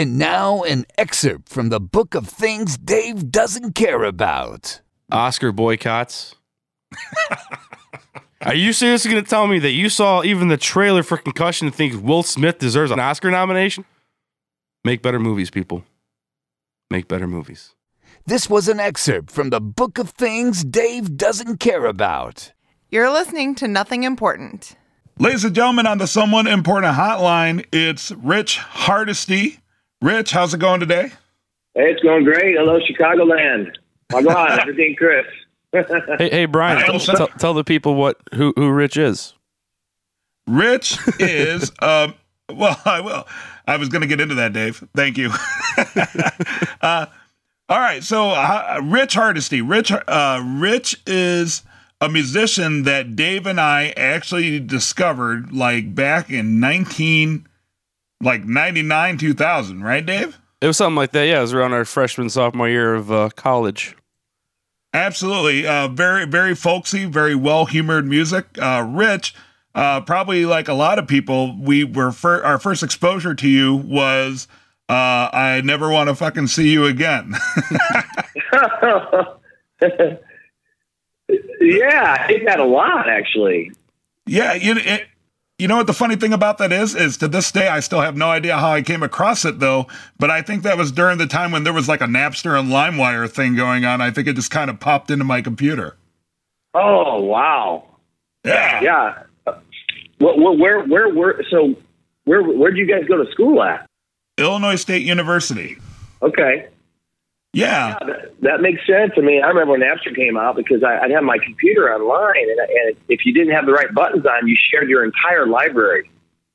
And 0.01 0.17
now, 0.17 0.63
an 0.63 0.87
excerpt 0.97 1.47
from 1.47 1.69
the 1.69 1.79
book 1.79 2.15
of 2.15 2.27
things 2.27 2.75
Dave 2.75 3.29
doesn't 3.29 3.75
care 3.75 4.03
about. 4.03 4.81
Oscar 5.11 5.51
boycotts. 5.51 6.33
Are 8.41 8.55
you 8.55 8.73
seriously 8.73 9.11
going 9.11 9.23
to 9.23 9.29
tell 9.29 9.45
me 9.45 9.59
that 9.59 9.73
you 9.73 9.89
saw 9.89 10.23
even 10.23 10.47
the 10.47 10.57
trailer 10.57 11.03
for 11.03 11.17
Concussion 11.17 11.67
and 11.67 11.75
think 11.75 12.03
Will 12.03 12.23
Smith 12.23 12.57
deserves 12.57 12.89
an 12.89 12.99
Oscar 12.99 13.29
nomination? 13.29 13.85
Make 14.83 15.03
better 15.03 15.19
movies, 15.19 15.51
people. 15.51 15.83
Make 16.89 17.07
better 17.07 17.27
movies. 17.27 17.75
This 18.25 18.49
was 18.49 18.67
an 18.67 18.79
excerpt 18.79 19.29
from 19.29 19.51
the 19.51 19.61
book 19.61 19.99
of 19.99 20.09
things 20.09 20.63
Dave 20.63 21.15
doesn't 21.15 21.59
care 21.59 21.85
about. 21.85 22.53
You're 22.89 23.13
listening 23.13 23.53
to 23.53 23.67
Nothing 23.67 24.01
Important. 24.01 24.75
Ladies 25.19 25.43
and 25.43 25.53
gentlemen, 25.53 25.85
on 25.85 25.99
the 25.99 26.07
Someone 26.07 26.47
Important 26.47 26.95
Hotline, 26.95 27.67
it's 27.71 28.09
Rich 28.09 28.57
Hardesty. 28.57 29.59
Rich, 30.01 30.31
how's 30.31 30.53
it 30.53 30.59
going 30.59 30.79
today? 30.79 31.11
Hey, 31.75 31.91
it's 31.91 32.01
going 32.01 32.23
great. 32.23 32.55
Hello, 32.57 32.79
Chicagoland. 32.79 33.75
My 34.11 34.23
God, 34.23 34.59
everything, 34.61 34.95
Chris. 34.97 35.25
Hey, 36.17 36.29
hey, 36.29 36.45
Brian, 36.45 36.83
tell, 36.85 36.99
tell, 36.99 37.27
tell 37.27 37.53
the 37.53 37.63
people 37.63 37.95
what 37.95 38.19
who 38.33 38.53
who 38.57 38.71
Rich 38.71 38.97
is. 38.97 39.33
Rich 40.47 40.97
is, 41.19 41.71
um, 41.81 42.15
well, 42.51 42.79
I 42.83 42.99
will. 42.99 43.25
I 43.67 43.77
was 43.77 43.89
going 43.89 44.01
to 44.01 44.07
get 44.07 44.19
into 44.19 44.35
that, 44.35 44.53
Dave. 44.53 44.83
Thank 44.95 45.17
you. 45.17 45.31
uh, 46.81 47.05
all 47.69 47.79
right. 47.79 48.03
So, 48.03 48.31
uh, 48.31 48.81
Rich 48.83 49.13
Hardesty. 49.13 49.61
Rich, 49.61 49.91
uh, 49.91 50.43
Rich 50.43 51.01
is 51.05 51.61
a 52.01 52.09
musician 52.09 52.83
that 52.83 53.15
Dave 53.15 53.45
and 53.45 53.61
I 53.61 53.93
actually 53.95 54.59
discovered 54.59 55.53
like 55.53 55.93
back 55.93 56.31
in 56.31 56.59
19, 56.59 57.47
like 58.21 58.45
99, 58.45 59.17
2000, 59.17 59.83
right, 59.83 60.05
Dave? 60.05 60.39
It 60.61 60.67
was 60.67 60.77
something 60.77 60.95
like 60.95 61.11
that. 61.11 61.25
Yeah, 61.25 61.39
it 61.39 61.41
was 61.41 61.53
around 61.53 61.73
our 61.73 61.85
freshman 61.85 62.29
sophomore 62.29 62.69
year 62.69 62.93
of 62.93 63.11
uh, 63.11 63.29
college. 63.35 63.95
Absolutely. 64.93 65.65
Uh, 65.65 65.87
very, 65.87 66.25
very 66.25 66.53
folksy, 66.53 67.05
very 67.05 67.33
well 67.33 67.65
humored 67.65 68.05
music. 68.05 68.45
Uh, 68.61 68.85
Rich, 68.87 69.33
uh, 69.73 70.01
probably 70.01 70.45
like 70.45 70.67
a 70.67 70.73
lot 70.73 70.99
of 70.99 71.07
people, 71.07 71.57
we 71.59 71.83
were 71.83 72.11
fir- 72.11 72.43
our 72.43 72.59
first 72.59 72.83
exposure 72.83 73.33
to 73.33 73.47
you 73.47 73.75
was 73.75 74.47
uh, 74.89 75.29
I 75.31 75.61
never 75.63 75.89
want 75.89 76.09
to 76.09 76.15
fucking 76.15 76.47
see 76.47 76.69
you 76.69 76.85
again. 76.85 77.33
yeah, 78.51 79.23
I 82.19 82.25
think 82.27 82.45
that 82.45 82.59
a 82.59 82.65
lot, 82.65 83.09
actually. 83.09 83.71
yeah, 84.25 84.53
you 84.53 84.75
it, 84.75 85.07
you 85.61 85.67
know 85.67 85.77
what 85.77 85.85
the 85.85 85.93
funny 85.93 86.15
thing 86.15 86.33
about 86.33 86.57
that 86.57 86.71
is 86.71 86.95
is 86.95 87.17
to 87.17 87.27
this 87.27 87.51
day 87.51 87.67
I 87.67 87.81
still 87.81 88.01
have 88.01 88.17
no 88.17 88.31
idea 88.31 88.57
how 88.57 88.71
I 88.71 88.81
came 88.81 89.03
across 89.03 89.45
it 89.45 89.59
though. 89.59 89.85
But 90.17 90.31
I 90.31 90.41
think 90.41 90.63
that 90.63 90.75
was 90.75 90.91
during 90.91 91.19
the 91.19 91.27
time 91.27 91.51
when 91.51 91.63
there 91.63 91.71
was 91.71 91.87
like 91.87 92.01
a 92.01 92.05
Napster 92.05 92.59
and 92.59 92.69
LimeWire 92.69 93.29
thing 93.29 93.55
going 93.55 93.85
on. 93.85 94.01
I 94.01 94.09
think 94.09 94.27
it 94.27 94.33
just 94.33 94.49
kind 94.49 94.71
of 94.71 94.79
popped 94.79 95.11
into 95.11 95.23
my 95.23 95.43
computer. 95.43 95.97
Oh, 96.73 97.21
wow. 97.21 97.83
Yeah. 98.43 98.81
Yeah. 98.81 99.23
What, 100.17 100.57
where, 100.57 100.83
where, 100.83 101.13
where, 101.13 101.43
so 101.51 101.75
where, 102.23 102.41
where'd 102.41 102.77
you 102.77 102.87
guys 102.87 103.03
go 103.07 103.23
to 103.23 103.31
school 103.31 103.61
at? 103.61 103.87
Illinois 104.39 104.77
State 104.77 105.03
University. 105.03 105.77
Okay. 106.23 106.69
Yeah. 107.53 107.97
Yeah, 107.99 108.07
that, 108.07 108.41
that 108.41 108.61
makes 108.61 108.85
sense. 108.87 109.11
I 109.17 109.21
mean, 109.21 109.43
I 109.43 109.47
remember 109.49 109.71
when 109.73 109.81
Napster 109.81 110.15
came 110.15 110.37
out 110.37 110.55
because 110.55 110.83
I, 110.83 110.99
I'd 110.99 111.11
have 111.11 111.23
my 111.23 111.37
computer 111.43 111.93
online, 111.93 112.49
and, 112.49 112.59
and 112.59 112.95
if 113.09 113.25
you 113.25 113.33
didn't 113.33 113.53
have 113.53 113.65
the 113.65 113.73
right 113.73 113.93
buttons 113.93 114.25
on, 114.25 114.47
you 114.47 114.55
shared 114.71 114.89
your 114.89 115.03
entire 115.03 115.45
library. 115.47 116.09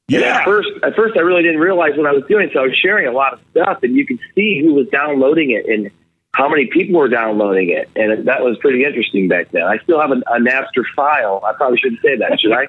And 0.08 0.20
Yeah. 0.22 0.38
at 0.38 0.44
first, 0.44 0.68
at 0.82 0.94
first, 0.96 1.16
I 1.16 1.20
really 1.20 1.42
didn't 1.42 1.60
realize 1.60 1.92
what 1.96 2.06
I 2.06 2.12
was 2.12 2.24
doing, 2.28 2.48
so 2.54 2.60
I 2.60 2.62
was 2.62 2.76
sharing 2.80 3.06
a 3.08 3.12
lot 3.12 3.34
of 3.34 3.40
stuff, 3.50 3.82
and 3.82 3.94
you 3.94 4.06
could 4.06 4.18
see 4.34 4.62
who 4.64 4.72
was 4.74 4.86
downloading 4.88 5.50
it 5.50 5.66
and 5.68 5.90
how 6.34 6.48
many 6.48 6.66
people 6.66 6.98
were 7.00 7.08
downloading 7.08 7.70
it, 7.70 7.88
and 7.96 8.26
that 8.28 8.42
was 8.42 8.56
pretty 8.58 8.84
interesting 8.84 9.26
back 9.28 9.50
then. 9.52 9.62
I 9.64 9.78
still 9.78 10.00
have 10.00 10.10
a, 10.10 10.20
a 10.34 10.38
Napster 10.38 10.84
file. 10.94 11.42
I 11.44 11.52
probably 11.54 11.78
shouldn't 11.78 12.02
say 12.02 12.16
that, 12.16 12.38
should 12.40 12.52
I? 12.52 12.68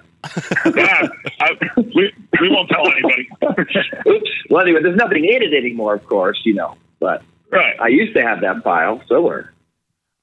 yeah. 0.76 1.08
Uh, 1.40 1.46
I, 1.46 1.82
we, 1.96 2.12
we 2.42 2.50
won't 2.50 2.68
tell 2.70 2.88
anybody. 2.92 3.30
Oops. 4.10 4.30
Well, 4.50 4.62
anyway, 4.64 4.82
there's 4.82 4.96
nothing 4.96 5.24
in 5.24 5.44
it 5.44 5.54
anymore, 5.54 5.94
of 5.96 6.06
course, 6.08 6.42
you 6.46 6.54
know. 6.56 6.76
But 7.00 7.22
right. 7.52 7.80
I 7.80 7.88
used 7.88 8.16
to 8.16 8.22
have 8.22 8.42
that 8.42 8.64
file 8.64 9.02
somewhere. 9.08 9.54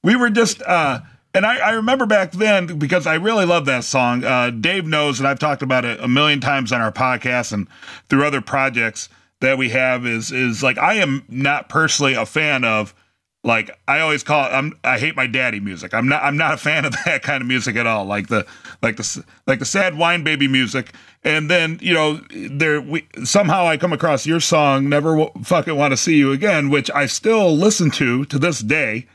we 0.03 0.15
were 0.15 0.29
just 0.29 0.61
uh 0.61 0.99
and 1.35 1.45
I, 1.45 1.57
I 1.57 1.71
remember 1.71 2.05
back 2.05 2.31
then 2.31 2.79
because 2.79 3.05
I 3.05 3.15
really 3.15 3.45
love 3.45 3.65
that 3.65 3.83
song. 3.83 4.23
Uh, 4.23 4.51
Dave 4.51 4.85
knows, 4.85 5.19
and 5.19 5.27
I've 5.27 5.37
talked 5.37 5.61
about 5.61 5.83
it 5.83 5.99
a 5.99 6.07
million 6.07 6.39
times 6.39 6.71
on 6.71 6.79
our 6.79 6.93
podcast 6.93 7.51
and 7.51 7.67
through 8.09 8.25
other 8.25 8.39
projects 8.39 9.09
that 9.41 9.57
we 9.57 9.69
have. 9.69 10.05
Is 10.05 10.31
is 10.31 10.63
like 10.63 10.77
I 10.77 10.93
am 10.95 11.25
not 11.27 11.67
personally 11.67 12.13
a 12.13 12.25
fan 12.25 12.63
of 12.63 12.95
like 13.45 13.69
I 13.87 13.99
always 13.99 14.23
call 14.23 14.45
it. 14.45 14.49
I'm 14.49 14.73
I 14.83 14.97
hate 14.97 15.15
my 15.15 15.27
daddy 15.27 15.59
music. 15.59 15.93
I'm 15.93 16.09
not 16.09 16.23
I'm 16.23 16.35
not 16.35 16.55
a 16.55 16.57
fan 16.57 16.83
of 16.83 16.93
that 17.05 17.21
kind 17.21 17.41
of 17.41 17.47
music 17.47 17.75
at 17.75 17.85
all. 17.85 18.03
Like 18.03 18.27
the 18.27 18.45
like 18.81 18.97
the 18.97 19.23
like 19.47 19.59
the 19.59 19.65
sad 19.65 19.97
wine 19.97 20.23
baby 20.23 20.47
music. 20.47 20.93
And 21.23 21.49
then 21.49 21.79
you 21.81 21.93
know 21.93 22.19
there 22.31 22.81
we 22.81 23.07
somehow 23.23 23.67
I 23.67 23.77
come 23.77 23.93
across 23.93 24.25
your 24.25 24.39
song 24.39 24.89
"Never 24.89 25.15
w- 25.15 25.31
Fucking 25.43 25.75
Want 25.75 25.91
to 25.91 25.97
See 25.97 26.17
You 26.17 26.31
Again," 26.31 26.69
which 26.69 26.89
I 26.91 27.05
still 27.05 27.55
listen 27.55 27.91
to 27.91 28.25
to 28.25 28.39
this 28.39 28.59
day. 28.59 29.05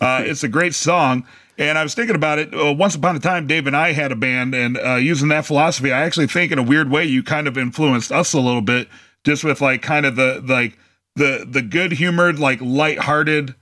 Uh, 0.00 0.22
it's 0.24 0.44
a 0.44 0.48
great 0.48 0.74
song. 0.74 1.26
And 1.58 1.76
I 1.76 1.82
was 1.82 1.94
thinking 1.94 2.16
about 2.16 2.38
it. 2.38 2.54
Uh, 2.54 2.72
once 2.72 2.94
upon 2.94 3.16
a 3.16 3.20
time, 3.20 3.46
Dave 3.46 3.66
and 3.66 3.76
I 3.76 3.92
had 3.92 4.12
a 4.12 4.16
band, 4.16 4.54
and 4.54 4.78
uh, 4.78 4.94
using 4.94 5.28
that 5.28 5.44
philosophy, 5.44 5.92
I 5.92 6.04
actually 6.04 6.26
think 6.28 6.52
in 6.52 6.58
a 6.58 6.62
weird 6.62 6.90
way 6.90 7.04
you 7.04 7.22
kind 7.22 7.46
of 7.46 7.58
influenced 7.58 8.10
us 8.10 8.32
a 8.32 8.40
little 8.40 8.62
bit, 8.62 8.88
just 9.24 9.44
with 9.44 9.60
like 9.60 9.82
kind 9.82 10.06
of 10.06 10.16
the 10.16 10.42
like 10.46 10.78
the 11.16 11.46
the 11.46 11.60
good 11.60 11.92
humored, 11.92 12.38
like 12.38 12.62
lighthearted, 12.62 13.54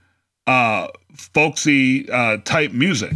uh, 0.49 0.87
folksy 1.13 2.09
uh, 2.09 2.37
type 2.37 2.71
music. 2.71 3.13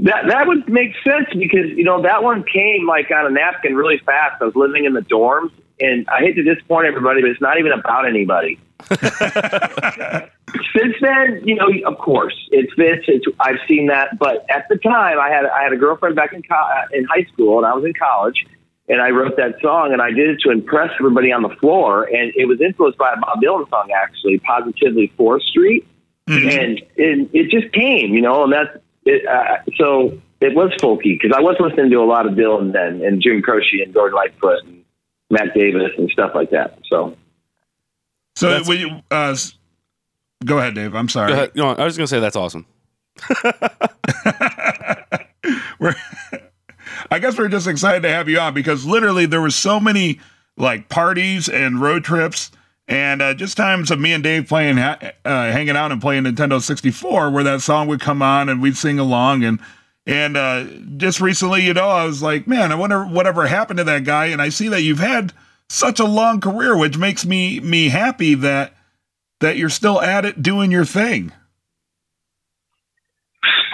That 0.00 0.26
that 0.28 0.46
would 0.46 0.68
make 0.68 0.92
sense 1.02 1.26
because 1.32 1.70
you 1.74 1.84
know 1.84 2.02
that 2.02 2.22
one 2.22 2.44
came 2.44 2.86
like 2.86 3.10
on 3.10 3.24
a 3.26 3.30
napkin 3.30 3.74
really 3.74 3.98
fast. 4.04 4.42
I 4.42 4.44
was 4.44 4.54
living 4.54 4.84
in 4.84 4.92
the 4.92 5.00
dorms, 5.00 5.52
and 5.80 6.06
I 6.08 6.20
hate 6.20 6.34
to 6.34 6.42
disappoint 6.42 6.86
everybody, 6.86 7.22
but 7.22 7.30
it's 7.30 7.40
not 7.40 7.58
even 7.58 7.72
about 7.72 8.06
anybody. 8.06 8.60
Since 10.76 10.96
then, 11.00 11.40
you 11.44 11.54
know, 11.54 11.68
of 11.86 11.96
course, 11.96 12.34
it's 12.50 12.72
Vince. 12.74 13.04
It's, 13.08 13.24
I've 13.40 13.58
seen 13.66 13.86
that, 13.86 14.18
but 14.18 14.44
at 14.50 14.68
the 14.68 14.76
time, 14.76 15.18
I 15.18 15.30
had 15.30 15.46
I 15.46 15.62
had 15.62 15.72
a 15.72 15.78
girlfriend 15.78 16.14
back 16.14 16.34
in 16.34 16.42
co- 16.42 16.84
in 16.92 17.04
high 17.04 17.24
school, 17.32 17.56
and 17.56 17.66
I 17.66 17.72
was 17.72 17.86
in 17.86 17.94
college, 17.94 18.44
and 18.88 19.00
I 19.00 19.10
wrote 19.10 19.36
that 19.36 19.56
song, 19.60 19.92
and 19.92 20.00
I 20.00 20.10
did 20.10 20.30
it 20.30 20.40
to 20.44 20.50
impress 20.50 20.90
everybody 20.98 21.32
on 21.32 21.42
the 21.42 21.54
floor, 21.60 22.04
and 22.04 22.32
it 22.36 22.46
was 22.46 22.60
influenced 22.60 22.98
by 22.98 23.12
a 23.12 23.20
Bob 23.20 23.40
Dylan 23.42 23.68
song, 23.68 23.88
actually, 23.94 24.38
"Positively 24.38 25.12
Fourth 25.16 25.42
Street," 25.42 25.86
and 26.28 26.78
it, 26.96 27.30
it 27.32 27.50
just 27.50 27.72
came, 27.72 28.14
you 28.14 28.20
know, 28.20 28.44
and 28.44 28.52
that's 28.52 28.76
it, 29.04 29.26
uh, 29.26 29.58
so 29.76 30.20
it 30.40 30.54
was 30.54 30.70
folky 30.80 31.18
because 31.20 31.32
I 31.36 31.40
was 31.40 31.56
listening 31.58 31.90
to 31.90 31.96
a 31.96 32.04
lot 32.04 32.26
of 32.26 32.34
Dylan 32.34 32.72
then, 32.72 33.02
and 33.04 33.22
Jim 33.22 33.42
Croce 33.42 33.80
and 33.84 33.92
Gordon 33.94 34.16
Lightfoot 34.16 34.64
and 34.64 34.84
Mac 35.30 35.54
Davis 35.54 35.90
and 35.98 36.10
stuff 36.10 36.32
like 36.34 36.50
that. 36.50 36.78
So. 36.90 37.16
So, 38.36 38.50
That's- 38.50 38.68
we, 38.68 39.02
uh, 39.10 39.34
go 40.44 40.58
ahead, 40.58 40.74
Dave. 40.74 40.94
I'm 40.94 41.08
sorry. 41.08 41.28
Go 41.28 41.34
ahead. 41.34 41.52
No, 41.54 41.68
I 41.68 41.84
was 41.84 41.96
gonna 41.96 42.06
say 42.06 42.20
that's 42.20 42.36
awesome. 42.36 42.66
we're, 45.80 45.94
I 47.10 47.18
guess 47.18 47.38
we're 47.38 47.48
just 47.48 47.66
excited 47.66 48.02
to 48.02 48.08
have 48.08 48.28
you 48.28 48.38
on 48.38 48.54
because 48.54 48.84
literally 48.84 49.26
there 49.26 49.40
was 49.40 49.54
so 49.54 49.80
many 49.80 50.20
like 50.56 50.88
parties 50.88 51.48
and 51.48 51.80
road 51.80 52.04
trips 52.04 52.50
and 52.88 53.20
uh, 53.20 53.34
just 53.34 53.56
times 53.56 53.90
of 53.90 54.00
me 54.00 54.12
and 54.12 54.22
Dave 54.22 54.48
playing, 54.48 54.78
uh, 54.78 55.12
hanging 55.24 55.76
out 55.76 55.92
and 55.92 56.00
playing 56.00 56.24
Nintendo 56.24 56.60
64 56.60 57.30
where 57.30 57.44
that 57.44 57.60
song 57.60 57.88
would 57.88 58.00
come 58.00 58.22
on 58.22 58.48
and 58.48 58.62
we'd 58.62 58.76
sing 58.76 58.98
along 58.98 59.44
and 59.44 59.60
and 60.06 60.36
uh, 60.36 60.64
just 60.96 61.20
recently, 61.20 61.64
you 61.64 61.74
know, 61.74 61.88
I 61.88 62.04
was 62.04 62.22
like, 62.22 62.46
man, 62.46 62.70
I 62.70 62.76
wonder 62.76 63.04
whatever 63.04 63.46
happened 63.46 63.78
to 63.78 63.84
that 63.84 64.04
guy. 64.04 64.26
And 64.26 64.40
I 64.40 64.50
see 64.50 64.68
that 64.68 64.82
you've 64.82 65.00
had 65.00 65.32
such 65.68 65.98
a 65.98 66.04
long 66.04 66.40
career, 66.40 66.76
which 66.76 66.96
makes 66.96 67.26
me 67.26 67.58
me 67.60 67.88
happy 67.88 68.34
that 68.34 68.72
that 69.40 69.56
you're 69.56 69.68
still 69.68 70.00
at 70.00 70.24
it 70.24 70.42
doing 70.42 70.70
your 70.70 70.84
thing. 70.84 71.32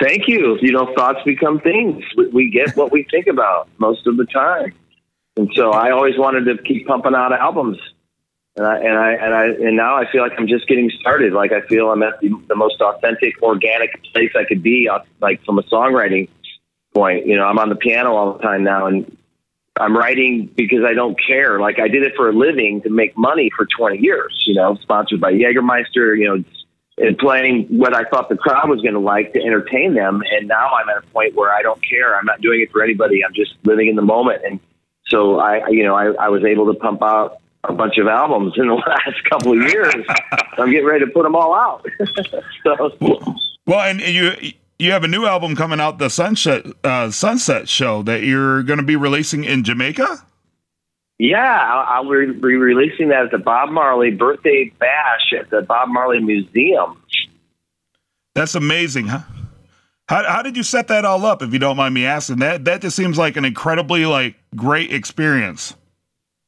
Thank 0.02 0.26
you. 0.26 0.59
You 0.61 0.73
know, 0.73 0.92
thoughts 0.97 1.21
become 1.25 1.61
things. 1.61 2.02
We, 2.32 2.50
get 2.50 2.76
what 2.76 2.90
we 2.90 3.06
think 3.09 3.28
about 3.28 3.68
most 3.78 4.04
of 4.09 4.16
the 4.16 4.25
time, 4.25 4.75
and 5.37 5.49
so 5.54 5.71
I 5.71 5.92
always 5.92 6.18
wanted 6.18 6.44
to 6.47 6.61
keep 6.61 6.88
pumping 6.88 7.14
out 7.14 7.32
albums, 7.32 7.78
and 8.56 8.66
I 8.66 8.78
and 8.78 8.99
I 8.99 9.12
and 9.12 9.35
I 9.35 9.44
and 9.44 9.76
now 9.76 9.97
I 9.97 10.11
feel 10.11 10.23
like 10.23 10.32
I'm 10.37 10.49
just 10.49 10.66
getting 10.66 10.90
started. 10.99 11.32
Like 11.32 11.52
I 11.52 11.61
feel 11.68 11.88
I'm 11.88 12.02
at 12.02 12.21
the, 12.21 12.30
the 12.49 12.56
most 12.56 12.80
authentic, 12.80 13.40
organic 13.42 14.02
place 14.12 14.32
I 14.35 14.42
could 14.42 14.61
be, 14.61 14.88
uh, 14.88 14.99
like 15.21 15.40
from 15.44 15.61
a 15.61 15.62
songwriting 15.64 16.28
point. 16.92 17.26
You 17.28 17.37
know, 17.37 17.44
I'm 17.44 17.61
on 17.61 17.68
the 17.68 17.76
piano 17.76 18.16
all 18.16 18.32
the 18.32 18.42
time 18.42 18.64
now, 18.64 18.87
and 18.87 19.16
I'm 19.78 19.97
writing 19.97 20.50
because 20.56 20.80
I 20.85 20.94
don't 20.94 21.16
care. 21.25 21.61
Like 21.61 21.78
I 21.78 21.87
did 21.87 22.02
it 22.02 22.14
for 22.16 22.28
a 22.28 22.32
living 22.32 22.82
to 22.82 22.90
make 22.90 23.16
money 23.16 23.52
for 23.56 23.68
20 23.78 23.99
years. 23.99 24.42
You 24.49 24.54
know, 24.54 24.75
sponsored 24.82 25.21
by 25.21 25.32
Jägermeister. 25.32 26.18
You 26.18 26.25
know, 26.25 26.44
and 26.99 27.16
playing 27.18 27.66
what 27.68 27.94
I 27.94 28.04
thought 28.04 28.28
the 28.28 28.37
crowd 28.37 28.68
was 28.68 28.80
going 28.80 28.94
to 28.94 29.00
like 29.00 29.32
to 29.32 29.40
entertain 29.40 29.94
them. 29.94 30.22
And 30.30 30.49
now 30.49 30.75
I'm 30.75 30.88
at 30.88 30.99
a 30.99 31.06
point 31.08 31.34
where 31.34 31.52
I 31.52 31.62
don't 31.62 31.80
care. 31.87 32.16
I'm 32.16 32.26
not 32.26 32.40
doing 32.40 32.61
it 32.61 32.70
for 32.70 32.82
anybody. 32.82 33.25
I'm 33.25 33.34
just 33.34 33.54
living 33.64 33.88
in 33.88 33.96
the 33.96 34.02
moment. 34.02 34.42
And 34.44 34.61
so 35.06 35.38
I, 35.40 35.68
you 35.68 35.84
know, 35.84 35.94
I, 35.94 36.12
I 36.12 36.28
was 36.28 36.44
able 36.44 36.72
to 36.72 36.78
pump 36.78 37.02
out 37.02 37.38
a 37.64 37.72
bunch 37.72 37.99
of 37.99 38.08
albums 38.08 38.54
in 38.56 38.66
the 38.66 38.75
last 38.87 39.24
couple 39.31 39.52
of 39.52 39.70
years. 39.70 39.94
I'm 40.59 40.70
getting 40.70 40.87
ready 40.87 41.05
to 41.05 41.11
put 41.11 41.22
them 41.22 41.35
all 41.35 41.55
out. 41.55 41.87
so 42.64 43.37
Well, 43.66 43.81
and 43.81 44.00
you 44.00 44.52
you 44.78 44.90
have 44.90 45.05
a 45.05 45.09
new 45.09 45.26
album 45.26 45.55
coming 45.55 45.81
out, 45.81 45.98
the 45.98 46.11
Sunset 46.11 46.66
uh, 46.85 47.11
Sunset 47.11 47.68
Show, 47.68 48.02
that 48.02 48.22
you're 48.22 48.62
going 48.64 48.78
to 48.78 48.85
be 48.85 48.96
releasing 48.96 49.44
in 49.44 49.64
Jamaica. 49.64 50.26
Yeah, 51.22 51.38
I'll, 51.38 52.04
I'll 52.04 52.11
be 52.11 52.56
releasing 52.56 53.11
that 53.11 53.26
at 53.26 53.30
the 53.30 53.38
Bob 53.38 53.70
Marley 53.70 54.11
birthday 54.11 54.72
bash 54.80 55.32
at 55.38 55.50
the 55.50 55.62
Bob 55.62 55.88
Marley 55.88 56.18
Museum. 56.18 57.00
That's 58.35 58.56
amazing, 58.56 59.06
huh? 59.06 59.20
How 60.08 60.24
how 60.24 60.42
did 60.42 60.56
you 60.56 60.64
set 60.64 60.88
that 60.88 61.04
all 61.04 61.24
up? 61.24 61.40
If 61.40 61.52
you 61.52 61.61
don't 61.61 61.76
mind 61.76 61.94
me 61.94 62.06
asking, 62.06 62.38
that 62.40 62.64
that 62.64 62.80
just 62.80 62.96
seems 62.96 63.18
like 63.18 63.37
an 63.37 63.44
incredibly 63.44 64.04
like 64.04 64.35
great 64.56 64.92
experience. 64.92 65.76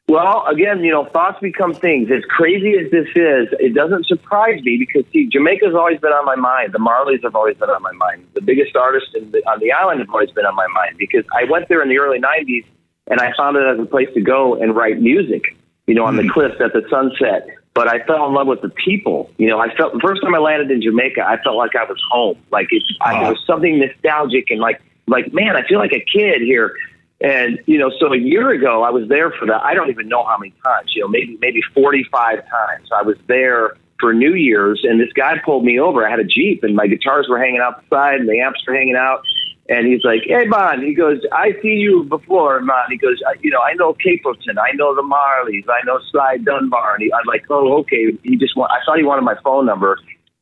Well, 0.09 0.45
again, 0.49 0.83
you 0.83 0.91
know, 0.91 1.05
thoughts 1.05 1.39
become 1.41 1.73
things. 1.73 2.11
As 2.11 2.25
crazy 2.29 2.75
as 2.75 2.91
this 2.91 3.07
is, 3.15 3.49
it 3.61 3.75
doesn't 3.75 4.07
surprise 4.07 4.61
me 4.65 4.77
because 4.77 5.09
see, 5.13 5.29
Jamaica's 5.29 5.77
always 5.77 6.01
been 6.01 6.11
on 6.11 6.27
my 6.27 6.35
mind. 6.35 6.73
The 6.73 6.81
Marleys 6.81 7.23
have 7.23 7.37
always 7.37 7.57
been 7.57 7.71
on 7.71 7.81
my 7.81 7.93
mind. 7.93 8.27
The 8.35 8.43
biggest 8.43 8.75
artists 8.75 9.11
the, 9.13 9.39
on 9.49 9.61
the 9.61 9.71
island 9.71 10.01
have 10.01 10.11
always 10.11 10.33
been 10.33 10.45
on 10.45 10.57
my 10.57 10.67
mind 10.75 10.97
because 10.99 11.25
I 11.33 11.49
went 11.49 11.69
there 11.69 11.81
in 11.81 11.89
the 11.89 11.99
early 11.99 12.19
'90s 12.19 12.65
and 13.07 13.21
I 13.21 13.33
found 13.37 13.57
it 13.57 13.67
as 13.67 13.79
a 13.79 13.87
place 13.87 14.09
to 14.15 14.21
go 14.21 14.55
and 14.55 14.75
write 14.75 15.01
music. 15.01 15.57
You 15.87 15.95
know, 15.95 16.07
on 16.07 16.17
the 16.17 16.23
hmm. 16.23 16.31
cliffs 16.31 16.61
at 16.61 16.73
the 16.73 16.83
sunset. 16.89 17.47
But 17.75 17.89
I 17.89 17.99
fell 18.07 18.27
in 18.27 18.33
love 18.33 18.47
with 18.47 18.63
the 18.63 18.71
people. 18.71 19.31
You 19.37 19.49
know, 19.49 19.59
I 19.59 19.75
felt 19.75 19.93
the 19.93 20.01
first 20.01 20.23
time 20.23 20.35
I 20.35 20.39
landed 20.39 20.71
in 20.71 20.81
Jamaica, 20.81 21.23
I 21.23 21.43
felt 21.43 21.57
like 21.57 21.77
I 21.77 21.85
was 21.85 22.01
home. 22.11 22.39
Like 22.51 22.69
it, 22.71 22.83
I, 23.03 23.15
there 23.15 23.25
ah. 23.25 23.31
was 23.31 23.45
something 23.47 23.79
nostalgic 23.81 24.51
and 24.51 24.61
like, 24.61 24.81
like 25.09 25.35
man, 25.35 25.57
I 25.57 25.67
feel 25.67 25.79
like 25.79 25.93
a 25.93 26.01
kid 26.01 26.41
here. 26.41 26.75
And 27.21 27.61
you 27.67 27.79
know, 27.79 27.91
so 27.99 28.13
a 28.13 28.17
year 28.17 28.51
ago, 28.51 28.83
I 28.83 28.91
was 28.91 29.09
there 29.09 29.31
for 29.33 29.47
that. 29.47 29.63
I 29.63 29.75
don't 29.75 29.91
even 29.91 30.09
know 30.09 30.25
how 30.25 30.39
many 30.39 30.55
times. 30.65 30.93
You 30.95 31.03
know, 31.03 31.09
maybe 31.09 31.37
maybe 31.41 31.61
forty 31.75 32.05
five 32.11 32.39
times. 32.49 32.89
I 32.95 33.03
was 33.03 33.17
there 33.27 33.77
for 34.01 34.13
New 34.13 34.35
Year's, 34.35 34.81
and 34.85 35.01
this 35.01 35.13
guy 35.13 35.39
pulled 35.45 35.65
me 35.65 35.79
over. 35.79 36.07
I 36.07 36.11
had 36.11 36.21
a 36.21 36.25
jeep, 36.25 36.65
and 36.65 36.75
my 36.75 36.87
guitars 36.87 37.27
were 37.29 37.39
hanging 37.39 37.61
out 37.61 37.81
the 37.81 37.97
side, 37.97 38.21
and 38.21 38.29
the 38.29 38.41
amps 38.41 38.61
were 38.67 38.75
hanging 38.75 38.97
out. 38.97 39.23
And 39.69 39.87
he's 39.87 40.05
like, 40.05 40.23
"Hey, 40.27 40.47
Bon," 40.47 40.83
he 40.83 40.95
goes, 40.95 41.21
"I 41.33 41.53
see 41.63 41.75
you 41.77 42.05
before, 42.05 42.61
man." 42.61 42.85
He 42.91 42.99
goes, 42.99 43.19
"I- 43.27 43.35
"You 43.41 43.51
know, 43.51 43.61
I 43.61 43.73
know 43.75 43.95
Capleton, 43.95 44.59
I 44.59 44.73
know 44.75 44.95
the 44.95 45.03
Marleys, 45.03 45.65
I 45.69 45.81
know 45.87 45.99
Sly 46.11 46.37
Dunbar." 46.39 46.95
And 46.95 47.03
he, 47.03 47.13
I'm 47.13 47.27
like, 47.27 47.45
"Oh, 47.49 47.79
okay." 47.79 48.13
He 48.23 48.37
just 48.37 48.57
want. 48.57 48.71
I 48.73 48.85
thought 48.85 48.99
he 48.99 49.05
wanted 49.05 49.23
my 49.23 49.37
phone 49.43 49.65
number 49.65 49.97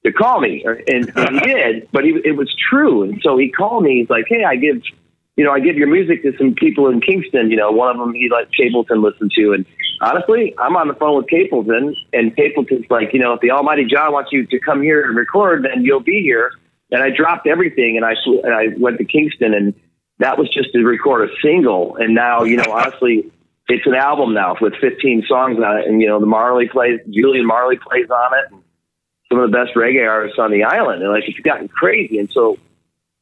to 0.04 0.12
call 0.12 0.40
me, 0.40 0.64
and, 0.66 1.12
and 1.16 1.34
he 1.34 1.40
did, 1.54 1.88
but 1.92 2.02
he, 2.04 2.18
it 2.24 2.36
was 2.36 2.52
true. 2.68 3.02
And 3.04 3.20
so 3.22 3.36
he 3.36 3.48
called 3.50 3.84
me. 3.84 4.00
He's 4.00 4.10
like, 4.10 4.24
"Hey, 4.28 4.44
I 4.44 4.56
give." 4.56 4.82
you 5.36 5.44
know, 5.44 5.50
I 5.52 5.60
give 5.60 5.76
your 5.76 5.88
music 5.88 6.22
to 6.24 6.36
some 6.36 6.52
people 6.54 6.88
in 6.90 7.00
Kingston. 7.00 7.50
You 7.50 7.56
know, 7.56 7.70
one 7.70 7.88
of 7.90 7.98
them 7.98 8.12
he 8.12 8.28
let 8.30 8.48
Capleton 8.52 9.02
listen 9.02 9.30
to. 9.34 9.52
And 9.54 9.64
honestly, 10.02 10.54
I'm 10.58 10.76
on 10.76 10.88
the 10.88 10.94
phone 10.94 11.16
with 11.16 11.26
Capleton, 11.26 11.94
and 12.12 12.36
Capleton's 12.36 12.84
like, 12.90 13.14
you 13.14 13.18
know, 13.18 13.32
if 13.32 13.40
the 13.40 13.50
Almighty 13.50 13.86
Jah 13.86 14.08
wants 14.10 14.30
you 14.30 14.46
to 14.46 14.60
come 14.60 14.82
here 14.82 15.02
and 15.02 15.16
record, 15.16 15.64
then 15.64 15.84
you'll 15.84 16.00
be 16.02 16.20
here. 16.22 16.50
And 16.92 17.02
I 17.02 17.10
dropped 17.10 17.46
everything, 17.46 17.96
and 17.96 18.04
I 18.04 18.14
flew, 18.22 18.42
and 18.42 18.54
I 18.54 18.68
went 18.78 18.98
to 18.98 19.04
Kingston, 19.04 19.54
and 19.54 19.74
that 20.18 20.38
was 20.38 20.48
just 20.52 20.72
to 20.72 20.84
record 20.84 21.28
a 21.28 21.32
single. 21.42 21.96
And 21.96 22.14
now, 22.14 22.44
you 22.44 22.56
know, 22.56 22.70
honestly, 22.70 23.32
it's 23.68 23.86
an 23.86 23.94
album 23.94 24.34
now 24.34 24.56
with 24.60 24.74
15 24.80 25.24
songs 25.26 25.58
on 25.58 25.78
it, 25.78 25.88
and 25.88 26.00
you 26.00 26.06
know, 26.06 26.20
the 26.20 26.26
Marley 26.26 26.68
plays, 26.68 27.00
Julian 27.10 27.46
Marley 27.46 27.78
plays 27.78 28.10
on 28.10 28.38
it. 28.38 28.52
And 28.52 28.62
some 29.32 29.40
of 29.40 29.50
the 29.50 29.56
best 29.56 29.74
reggae 29.74 30.08
artists 30.08 30.38
on 30.38 30.50
the 30.50 30.64
island, 30.64 31.02
and 31.02 31.10
like 31.10 31.24
it's 31.26 31.40
gotten 31.40 31.68
crazy, 31.68 32.18
and 32.18 32.30
so 32.30 32.58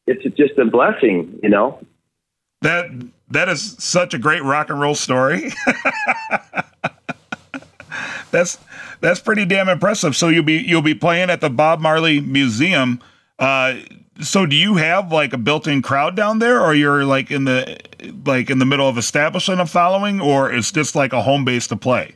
it's 0.07 0.25
just 0.37 0.59
a 0.59 0.65
blessing, 0.65 1.39
you 1.43 1.49
know. 1.49 1.81
That 2.63 2.91
that 3.29 3.49
is 3.49 3.77
such 3.79 4.13
a 4.13 4.19
great 4.19 4.43
rock 4.43 4.71
and 4.71 4.81
roll 4.81 4.97
story. 4.97 5.53
that's 8.31 8.59
that's 9.01 9.21
pretty 9.21 9.47
damn 9.47 9.69
impressive. 9.69 10.17
So 10.17 10.29
you'll 10.29 10.43
be 10.43 10.59
you'll 10.59 10.83
be 10.83 10.95
playing 10.95 11.31
at 11.31 11.41
the 11.41 11.49
Bob 11.49 11.81
Marley 11.81 12.21
Museum. 12.21 13.01
Uh, 13.41 13.81
so 14.21 14.47
do 14.47 14.55
you 14.55 14.77
have 14.77 15.11
like 15.11 15.33
a 15.33 15.39
built-in 15.39 15.83
crowd 15.83 16.15
down 16.15 16.39
there, 16.39 16.61
or 16.61 16.75
you're 16.75 17.05
like 17.05 17.31
in 17.31 17.45
the 17.45 17.79
like 18.25 18.51
in 18.51 18.59
the 18.59 18.67
middle 18.67 18.89
of 18.89 18.99
establishing 18.99 19.59
a 19.59 19.67
following, 19.67 20.21
or 20.21 20.53
it's 20.53 20.71
just 20.71 20.95
like 20.95 21.13
a 21.13 21.23
home 21.23 21.45
base 21.45 21.67
to 21.69 21.77
play? 21.77 22.15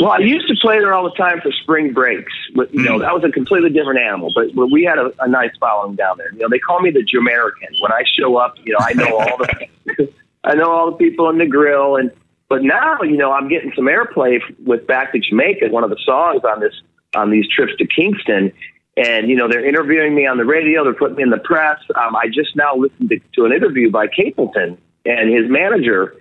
Well, 0.00 0.10
I 0.10 0.18
used 0.18 0.48
to 0.48 0.56
play 0.60 0.78
there 0.78 0.92
all 0.92 1.04
the 1.04 1.14
time 1.16 1.40
for 1.40 1.52
spring 1.52 1.92
breaks. 1.92 2.32
But, 2.54 2.72
you 2.74 2.82
know, 2.82 2.98
that 2.98 3.14
was 3.14 3.22
a 3.22 3.30
completely 3.30 3.70
different 3.70 4.00
animal. 4.00 4.32
But, 4.34 4.54
but 4.54 4.66
we 4.66 4.82
had 4.82 4.98
a, 4.98 5.12
a 5.20 5.28
nice 5.28 5.52
following 5.60 5.94
down 5.94 6.18
there. 6.18 6.32
You 6.32 6.40
know, 6.40 6.48
they 6.48 6.58
call 6.58 6.80
me 6.80 6.90
the 6.90 7.02
Jamaican. 7.02 7.76
When 7.80 7.92
I 7.92 8.02
show 8.18 8.36
up, 8.36 8.54
you 8.64 8.72
know, 8.72 8.78
I 8.80 8.92
know 8.94 9.18
all 9.18 9.38
the 9.38 10.12
I 10.44 10.54
know 10.54 10.70
all 10.70 10.90
the 10.90 10.96
people 10.96 11.30
in 11.30 11.38
the 11.38 11.46
grill. 11.46 11.96
And 11.96 12.10
but 12.48 12.62
now, 12.62 13.02
you 13.02 13.16
know, 13.16 13.32
I'm 13.32 13.48
getting 13.48 13.72
some 13.74 13.86
airplay 13.86 14.40
with 14.64 14.86
Back 14.86 15.12
to 15.12 15.20
Jamaica, 15.20 15.68
one 15.68 15.84
of 15.84 15.90
the 15.90 15.98
songs 16.04 16.42
on 16.44 16.60
this 16.60 16.74
on 17.14 17.30
these 17.30 17.48
trips 17.48 17.72
to 17.78 17.86
Kingston. 17.86 18.52
And 18.96 19.28
you 19.28 19.36
know, 19.36 19.48
they're 19.48 19.66
interviewing 19.66 20.14
me 20.14 20.26
on 20.26 20.36
the 20.38 20.44
radio. 20.44 20.84
They're 20.84 20.94
putting 20.94 21.16
me 21.16 21.22
in 21.24 21.30
the 21.30 21.38
press. 21.38 21.78
Um, 21.94 22.14
I 22.14 22.26
just 22.28 22.54
now 22.54 22.76
listened 22.76 23.10
to, 23.10 23.18
to 23.36 23.44
an 23.44 23.52
interview 23.52 23.90
by 23.90 24.06
Capleton 24.06 24.78
and 25.04 25.34
his 25.34 25.50
manager 25.50 26.14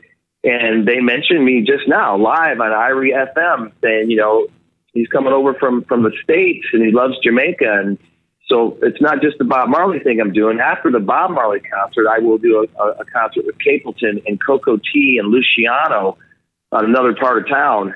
and 0.43 0.86
they 0.86 0.99
mentioned 0.99 1.45
me 1.45 1.62
just 1.62 1.88
now 1.88 2.17
live 2.17 2.59
on 2.59 2.71
Irie 2.71 3.12
FM 3.13 3.71
saying, 3.81 4.12
you 4.12 4.17
know, 4.17 4.47
he's 4.93 5.07
coming 5.07 5.31
over 5.31 5.53
from 5.53 5.83
from 5.86 6.03
the 6.03 6.12
states 6.21 6.67
and 6.73 6.86
he 6.86 6.91
loves 6.91 7.13
Jamaica, 7.23 7.79
and 7.81 7.97
So 8.49 8.77
it's 8.81 9.01
not 9.01 9.21
just 9.21 9.38
the 9.38 9.45
Bob 9.45 9.69
Marley 9.69 9.99
thing 9.99 10.19
I'm 10.19 10.33
doing. 10.33 10.59
After 10.59 10.91
the 10.91 10.99
Bob 10.99 11.31
Marley 11.31 11.62
concert, 11.62 12.07
I 12.07 12.19
will 12.19 12.38
do 12.38 12.67
a, 12.77 12.83
a 12.83 13.05
concert 13.05 13.45
with 13.45 13.55
Capleton 13.65 14.21
and 14.27 14.38
Cocoa 14.45 14.77
Tea 14.77 15.17
and 15.17 15.31
Luciano 15.31 16.17
on 16.73 16.86
another 16.86 17.15
part 17.15 17.38
of 17.38 17.47
town. 17.47 17.95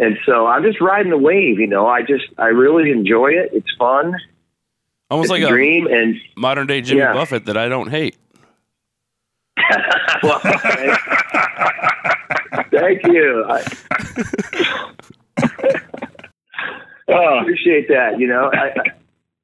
And 0.00 0.16
so 0.24 0.46
I'm 0.46 0.62
just 0.62 0.80
riding 0.80 1.10
the 1.10 1.18
wave, 1.18 1.60
you 1.60 1.66
know. 1.66 1.86
I 1.86 2.00
just 2.00 2.24
I 2.38 2.46
really 2.46 2.90
enjoy 2.90 3.28
it. 3.32 3.50
It's 3.52 3.70
fun. 3.78 4.14
Almost 5.10 5.26
it's 5.26 5.30
like 5.30 5.42
a 5.42 5.46
a 5.46 5.48
dream 5.50 5.86
and 5.86 6.16
modern 6.36 6.66
day 6.66 6.80
Jimmy 6.80 7.00
Yeah. 7.00 7.12
Buffett 7.12 7.44
that 7.44 7.58
I 7.58 7.68
don't 7.68 7.90
hate. 7.90 8.16
well, 10.22 10.38
thank, 12.70 13.04
you. 13.04 13.44
I, 13.46 13.62
oh, 17.08 17.38
appreciate 17.40 17.88
that. 17.88 18.18
You 18.18 18.26
know, 18.26 18.50
I, 18.52 18.72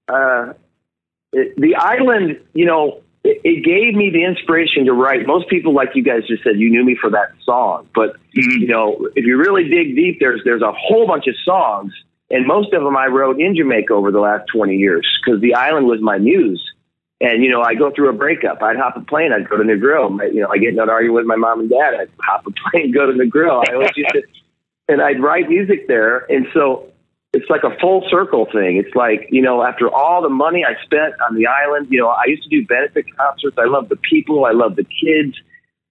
I- 0.09 0.13
uh, 0.13 0.53
it, 1.33 1.55
the 1.61 1.75
island. 1.75 2.41
You 2.55 2.65
know, 2.65 3.03
it, 3.27 3.41
it 3.43 3.65
gave 3.65 3.95
me 3.95 4.11
the 4.11 4.25
inspiration 4.25 4.87
to 4.87 4.93
write. 4.93 5.27
Most 5.27 5.49
people, 5.49 5.75
like 5.75 5.91
you 5.95 6.03
guys 6.03 6.23
just 6.27 6.45
said, 6.45 6.57
you 6.57 6.71
knew 6.71 6.85
me 6.85 6.97
for 7.01 7.11
that 7.11 7.33
song. 7.45 7.89
But 7.95 8.17
mm-hmm. 8.37 8.63
you 8.63 8.69
know, 8.69 9.09
if 9.17 9.25
you 9.25 9.37
really 9.37 9.69
dig 9.69 9.97
deep, 9.97 10.19
there's 10.21 10.41
there's 10.45 10.63
a 10.63 10.73
whole 10.73 11.07
bunch 11.07 11.27
of 11.27 11.35
songs, 11.45 11.93
and 12.31 12.47
most 12.47 12.73
of 12.73 12.83
them 12.83 12.97
I 12.97 13.07
wrote 13.07 13.41
in 13.41 13.57
Jamaica 13.57 13.93
over 13.93 14.11
the 14.11 14.21
last 14.21 14.45
20 14.53 14.77
years 14.77 15.07
because 15.25 15.41
the 15.41 15.55
island 15.55 15.87
was 15.87 16.01
my 16.01 16.19
muse. 16.19 16.63
And 17.21 17.43
you 17.43 17.51
know, 17.51 17.63
I 17.63 17.75
go 17.75 17.91
through 17.91 18.11
a 18.11 18.13
breakup. 18.13 18.63
I'd 18.63 18.77
hop 18.77 18.97
a 18.97 19.01
plane. 19.01 19.33
I'd 19.33 19.49
go 19.49 19.57
to 19.57 19.65
Negril. 19.65 20.33
You 20.33 20.43
know, 20.43 20.49
I 20.49 20.59
get 20.59 20.75
in 20.75 20.79
an 20.79 20.91
argument 20.91 21.17
with 21.17 21.27
my 21.27 21.37
mom 21.37 21.61
and 21.61 21.71
dad. 21.71 21.95
I'd 21.95 22.11
hop 22.21 22.47
a 22.47 22.51
plane, 22.71 22.93
go 22.93 23.07
to 23.07 23.13
Negril. 23.13 23.65
I 23.69 23.75
always 23.75 23.91
used 23.97 24.11
to, 24.13 24.23
and 24.89 25.03
I'd 25.03 25.21
write 25.21 25.49
music 25.49 25.89
there. 25.89 26.19
And 26.31 26.47
so 26.53 26.93
it's 27.37 27.51
like 27.51 27.63
a 27.63 27.77
full 27.79 28.07
circle 28.11 28.47
thing. 28.47 28.77
It's 28.77 28.95
like 28.95 29.29
you 29.31 29.43
know, 29.43 29.63
after 29.63 29.89
all 29.89 30.23
the 30.23 30.29
money 30.29 30.65
I 30.65 30.83
spent 30.85 31.15
on 31.29 31.37
the 31.37 31.47
island, 31.47 31.89
you 31.91 32.01
know, 32.01 32.09
I 32.09 32.25
used 32.27 32.43
to 32.45 32.49
do 32.49 32.67
benefit 32.67 33.05
concerts. 33.17 33.57
I 33.59 33.67
love 33.67 33.89
the 33.89 33.97
people. 33.97 34.45
I 34.45 34.53
love 34.53 34.77
the 34.77 34.85
kids. 34.85 35.37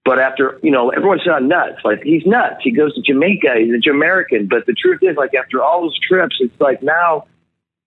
But 0.06 0.20
after, 0.20 0.60
you 0.62 0.70
know, 0.70 0.92
everyone's 0.92 1.26
not 1.26 1.42
nuts. 1.42 1.80
Like, 1.84 2.04
he's 2.04 2.24
nuts. 2.28 2.58
He 2.62 2.70
goes 2.70 2.94
to 2.94 3.02
Jamaica. 3.02 3.56
He's 3.58 3.74
a 3.74 3.80
Jamaican. 3.80 4.48
But 4.48 4.68
the 4.68 4.74
truth 4.74 5.00
is, 5.02 5.18
like, 5.18 5.34
after 5.34 5.64
all 5.64 5.82
those 5.82 5.98
trips, 6.08 6.36
it's 6.40 6.62
like 6.62 6.84
now, 6.84 7.26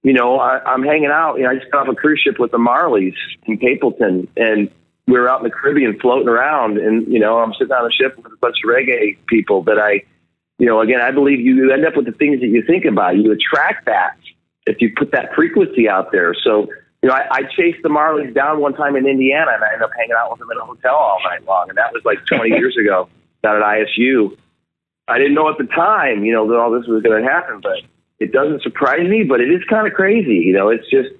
you 0.03 0.13
know, 0.13 0.41
I, 0.41 0.59
I'm 0.65 0.83
hanging 0.83 1.13
out. 1.13 1.37
You 1.37 1.45
know, 1.45 1.51
I 1.51 1.55
just 1.55 1.71
got 1.71 1.87
off 1.87 1.93
a 1.93 1.95
cruise 1.95 2.21
ship 2.21 2.41
with 2.41 2.51
the 2.51 2.59
Marleys 2.59 3.15
in 3.45 3.57
Capleton, 3.57 4.27
and 4.37 4.69
we 5.07 5.13
were 5.17 5.29
out 5.29 5.39
in 5.39 5.45
the 5.45 5.55
Caribbean 5.55 5.97
floating 6.01 6.29
around. 6.29 6.79
And, 6.79 7.07
you 7.07 7.21
know, 7.21 7.39
I'm 7.39 7.53
sitting 7.53 7.71
on 7.71 7.87
a 7.87 7.93
ship 7.93 8.17
with 8.17 8.33
a 8.33 8.37
bunch 8.41 8.57
of 8.65 8.69
reggae 8.69 9.17
people 9.29 9.63
that 9.63 9.79
I, 9.79 10.03
you 10.59 10.67
know, 10.67 10.81
again, 10.81 11.01
I 11.01 11.13
believe 11.13 11.41
you 11.41 11.73
end 11.73 11.87
up 11.87 11.97
with 11.97 12.07
the 12.07 12.13
things 12.13 12.41
that 12.41 12.49
you 12.49 12.63
think 12.63 12.85
about. 12.85 13.17
You 13.17 13.33
attract 13.33 13.87
that 13.87 14.17
if 14.67 14.81
you 14.81 14.93
put 14.97 15.13
that 15.13 15.35
frequency 15.35 15.89
out 15.89 16.11
there. 16.11 16.35
So, 16.35 16.69
you 17.03 17.09
know, 17.09 17.15
I, 17.15 17.27
I 17.31 17.43
chased 17.57 17.83
the 17.83 17.89
Marleys 17.89 18.35
down 18.35 18.61
one 18.61 18.75
time 18.75 18.97
in 18.97 19.07
Indiana, 19.07 19.53
and 19.55 19.63
I 19.63 19.69
ended 19.69 19.83
up 19.83 19.91
hanging 19.97 20.17
out 20.19 20.33
with 20.33 20.41
them 20.41 20.51
in 20.51 20.59
a 20.59 20.65
hotel 20.65 20.95
all 20.95 21.21
night 21.25 21.45
long. 21.45 21.69
And 21.69 21.79
that 21.79 21.93
was 21.93 22.03
like 22.05 22.27
20 22.27 22.51
years 22.51 22.77
ago 22.77 23.09
down 23.43 23.57
at 23.57 23.63
ISU. 23.63 24.37
I 25.07 25.17
didn't 25.19 25.35
know 25.35 25.49
at 25.49 25.59
the 25.59 25.65
time, 25.65 26.25
you 26.25 26.33
know, 26.33 26.49
that 26.49 26.59
all 26.59 26.73
this 26.73 26.87
was 26.87 27.03
going 27.03 27.23
to 27.23 27.29
happen, 27.29 27.61
but 27.63 27.79
it 28.19 28.33
doesn't 28.33 28.63
surprise 28.63 29.09
me. 29.09 29.23
But 29.23 29.41
it 29.41 29.51
is 29.51 29.63
kind 29.71 29.87
of 29.87 29.95
crazy, 29.95 30.43
you 30.45 30.53
know. 30.53 30.69
It's 30.69 30.91
just 30.91 31.11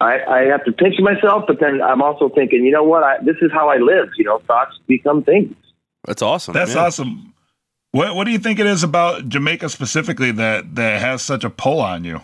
I, 0.00 0.18
I 0.24 0.38
have 0.44 0.64
to 0.64 0.72
pinch 0.72 0.96
myself, 0.98 1.44
but 1.46 1.60
then 1.60 1.82
I'm 1.82 2.02
also 2.02 2.30
thinking, 2.30 2.64
you 2.64 2.72
know 2.72 2.84
what? 2.84 3.02
I, 3.02 3.18
this 3.22 3.36
is 3.42 3.52
how 3.52 3.68
I 3.68 3.76
live. 3.76 4.08
You 4.16 4.24
know, 4.24 4.38
thoughts 4.46 4.78
become 4.86 5.22
things. 5.22 5.54
That's 6.04 6.22
awesome. 6.22 6.54
That's 6.54 6.74
yeah. 6.74 6.86
awesome. 6.86 7.34
What 7.98 8.14
What 8.14 8.24
do 8.26 8.30
you 8.30 8.38
think 8.38 8.60
it 8.60 8.66
is 8.66 8.84
about 8.84 9.28
Jamaica 9.28 9.68
specifically 9.68 10.30
that 10.30 10.76
that 10.76 11.00
has 11.00 11.20
such 11.20 11.42
a 11.42 11.50
pull 11.50 11.80
on 11.80 12.04
you? 12.04 12.20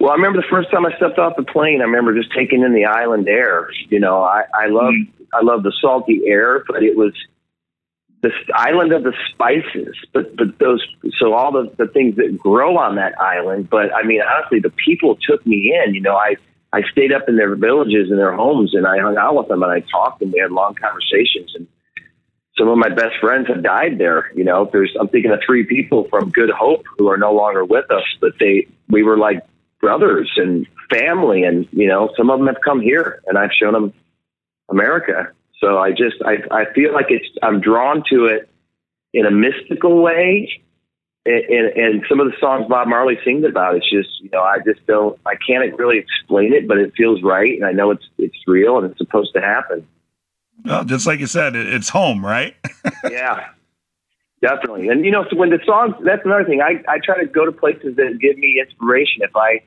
Well, 0.00 0.10
I 0.10 0.14
remember 0.14 0.40
the 0.40 0.48
first 0.50 0.68
time 0.72 0.84
I 0.84 0.96
stepped 0.96 1.20
off 1.20 1.36
the 1.36 1.44
plane. 1.44 1.80
I 1.80 1.84
remember 1.84 2.12
just 2.12 2.34
taking 2.34 2.62
in 2.62 2.74
the 2.74 2.86
island 2.86 3.28
air. 3.28 3.70
You 3.88 4.00
know, 4.00 4.24
I, 4.24 4.46
I 4.52 4.66
love 4.66 4.94
mm-hmm. 4.94 5.22
I 5.32 5.42
love 5.44 5.62
the 5.62 5.72
salty 5.80 6.22
air, 6.26 6.64
but 6.66 6.82
it 6.82 6.96
was 6.96 7.12
the 8.20 8.30
island 8.52 8.92
of 8.92 9.04
the 9.04 9.12
spices. 9.30 9.94
But 10.12 10.34
but 10.34 10.58
those 10.58 10.84
so 11.20 11.34
all 11.34 11.52
the 11.52 11.72
the 11.78 11.86
things 11.86 12.16
that 12.16 12.36
grow 12.36 12.78
on 12.78 12.96
that 12.96 13.14
island. 13.20 13.70
But 13.70 13.94
I 13.94 14.02
mean, 14.02 14.22
honestly, 14.22 14.58
the 14.58 14.74
people 14.84 15.18
took 15.22 15.46
me 15.46 15.72
in. 15.86 15.94
You 15.94 16.00
know, 16.00 16.16
I 16.16 16.34
I 16.72 16.82
stayed 16.90 17.12
up 17.12 17.28
in 17.28 17.36
their 17.36 17.54
villages 17.54 18.10
and 18.10 18.18
their 18.18 18.34
homes, 18.34 18.74
and 18.74 18.88
I 18.88 18.98
hung 18.98 19.16
out 19.16 19.36
with 19.36 19.46
them 19.46 19.62
and 19.62 19.70
I 19.70 19.84
talked, 19.88 20.20
and 20.20 20.32
we 20.32 20.40
had 20.40 20.50
long 20.50 20.74
conversations. 20.74 21.54
And 21.54 21.68
some 22.58 22.68
of 22.68 22.78
my 22.78 22.88
best 22.88 23.16
friends 23.20 23.48
have 23.48 23.62
died 23.62 23.98
there. 23.98 24.30
You 24.34 24.44
know, 24.44 24.68
there's 24.70 24.94
I'm 24.98 25.08
thinking 25.08 25.30
of 25.30 25.40
three 25.44 25.64
people 25.64 26.06
from 26.10 26.30
Good 26.30 26.50
Hope 26.50 26.84
who 26.98 27.08
are 27.08 27.16
no 27.16 27.32
longer 27.32 27.64
with 27.64 27.90
us, 27.90 28.04
but 28.20 28.32
they 28.38 28.66
we 28.88 29.02
were 29.02 29.16
like 29.16 29.44
brothers 29.80 30.30
and 30.36 30.66
family, 30.90 31.44
and 31.44 31.68
you 31.72 31.88
know, 31.88 32.10
some 32.16 32.30
of 32.30 32.38
them 32.38 32.48
have 32.48 32.60
come 32.62 32.80
here, 32.80 33.22
and 33.26 33.38
I've 33.38 33.52
shown 33.52 33.72
them 33.72 33.92
America. 34.68 35.32
So 35.60 35.78
I 35.78 35.90
just 35.90 36.16
I 36.24 36.38
I 36.50 36.72
feel 36.74 36.92
like 36.92 37.06
it's 37.08 37.26
I'm 37.42 37.60
drawn 37.60 38.02
to 38.10 38.26
it 38.26 38.48
in 39.12 39.26
a 39.26 39.30
mystical 39.30 40.02
way. 40.02 40.50
And, 41.26 41.44
and, 41.44 41.66
and 41.76 42.04
some 42.08 42.18
of 42.18 42.28
the 42.28 42.36
songs 42.40 42.64
Bob 42.66 42.88
Marley 42.88 43.18
sings 43.22 43.44
about, 43.44 43.76
it's 43.76 43.90
just 43.90 44.08
you 44.22 44.30
know 44.32 44.42
I 44.42 44.58
just 44.64 44.84
don't 44.86 45.18
I 45.26 45.34
can't 45.46 45.78
really 45.78 45.98
explain 45.98 46.54
it, 46.54 46.66
but 46.66 46.78
it 46.78 46.94
feels 46.96 47.22
right, 47.22 47.52
and 47.52 47.64
I 47.64 47.72
know 47.72 47.90
it's 47.90 48.06
it's 48.18 48.36
real 48.46 48.78
and 48.78 48.90
it's 48.90 48.98
supposed 48.98 49.34
to 49.34 49.40
happen. 49.40 49.86
Well, 50.64 50.84
just 50.84 51.06
like 51.06 51.20
you 51.20 51.26
said, 51.26 51.56
it, 51.56 51.72
it's 51.72 51.88
home, 51.88 52.24
right? 52.24 52.54
yeah, 53.10 53.48
definitely. 54.42 54.88
And 54.88 55.04
you 55.04 55.10
know, 55.10 55.24
so 55.30 55.36
when 55.36 55.50
the 55.50 55.60
songs, 55.64 55.94
that's 56.04 56.22
another 56.24 56.44
thing. 56.44 56.60
I, 56.60 56.82
I 56.90 56.98
try 57.04 57.20
to 57.20 57.26
go 57.26 57.44
to 57.44 57.52
places 57.52 57.96
that 57.96 58.18
give 58.20 58.38
me 58.38 58.60
inspiration. 58.60 59.22
If 59.22 59.34
I 59.36 59.62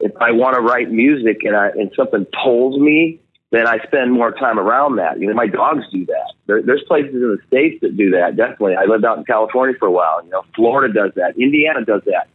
if 0.00 0.12
I 0.20 0.32
want 0.32 0.54
to 0.56 0.60
write 0.60 0.90
music 0.90 1.38
and 1.42 1.56
I 1.56 1.68
and 1.70 1.90
something 1.96 2.26
pulls 2.42 2.80
me, 2.80 3.20
then 3.50 3.66
I 3.66 3.78
spend 3.86 4.12
more 4.12 4.32
time 4.32 4.58
around 4.58 4.96
that. 4.96 5.20
You 5.20 5.28
know, 5.28 5.34
my 5.34 5.46
dogs 5.46 5.84
do 5.92 6.06
that. 6.06 6.32
There, 6.46 6.62
there's 6.62 6.82
places 6.86 7.14
in 7.14 7.20
the 7.20 7.38
states 7.46 7.80
that 7.82 7.96
do 7.96 8.10
that. 8.10 8.36
Definitely, 8.36 8.76
I 8.76 8.84
lived 8.84 9.04
out 9.04 9.18
in 9.18 9.24
California 9.24 9.76
for 9.78 9.86
a 9.86 9.92
while. 9.92 10.24
You 10.24 10.30
know, 10.30 10.44
Florida 10.54 10.92
does 10.92 11.12
that. 11.16 11.36
Indiana 11.36 11.84
does 11.84 12.02
that. 12.06 12.28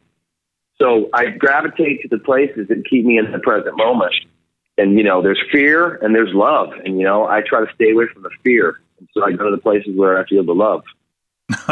So 0.82 1.10
I 1.14 1.28
gravitate 1.28 2.02
to 2.02 2.08
the 2.10 2.18
places 2.18 2.68
that 2.68 2.84
keep 2.90 3.06
me 3.06 3.18
in 3.18 3.32
the 3.32 3.40
present 3.40 3.78
moment. 3.78 4.14
And 4.78 4.98
you 4.98 5.04
know, 5.04 5.22
there's 5.22 5.42
fear 5.52 5.96
and 5.96 6.16
there's 6.16 6.34
love, 6.34 6.70
and 6.84 6.98
you 6.98 7.04
know, 7.04 7.26
I 7.26 7.42
try 7.42 7.64
to 7.64 7.72
stay 7.76 7.92
away 7.92 8.06
from 8.12 8.24
the 8.24 8.32
fear. 8.44 8.82
And 9.00 9.08
so 9.14 9.24
I 9.24 9.32
go 9.32 9.50
to 9.50 9.56
the 9.56 9.62
places 9.62 9.96
where 9.96 10.20
I 10.20 10.28
feel 10.28 10.44
the 10.44 10.54
love. 10.54 10.84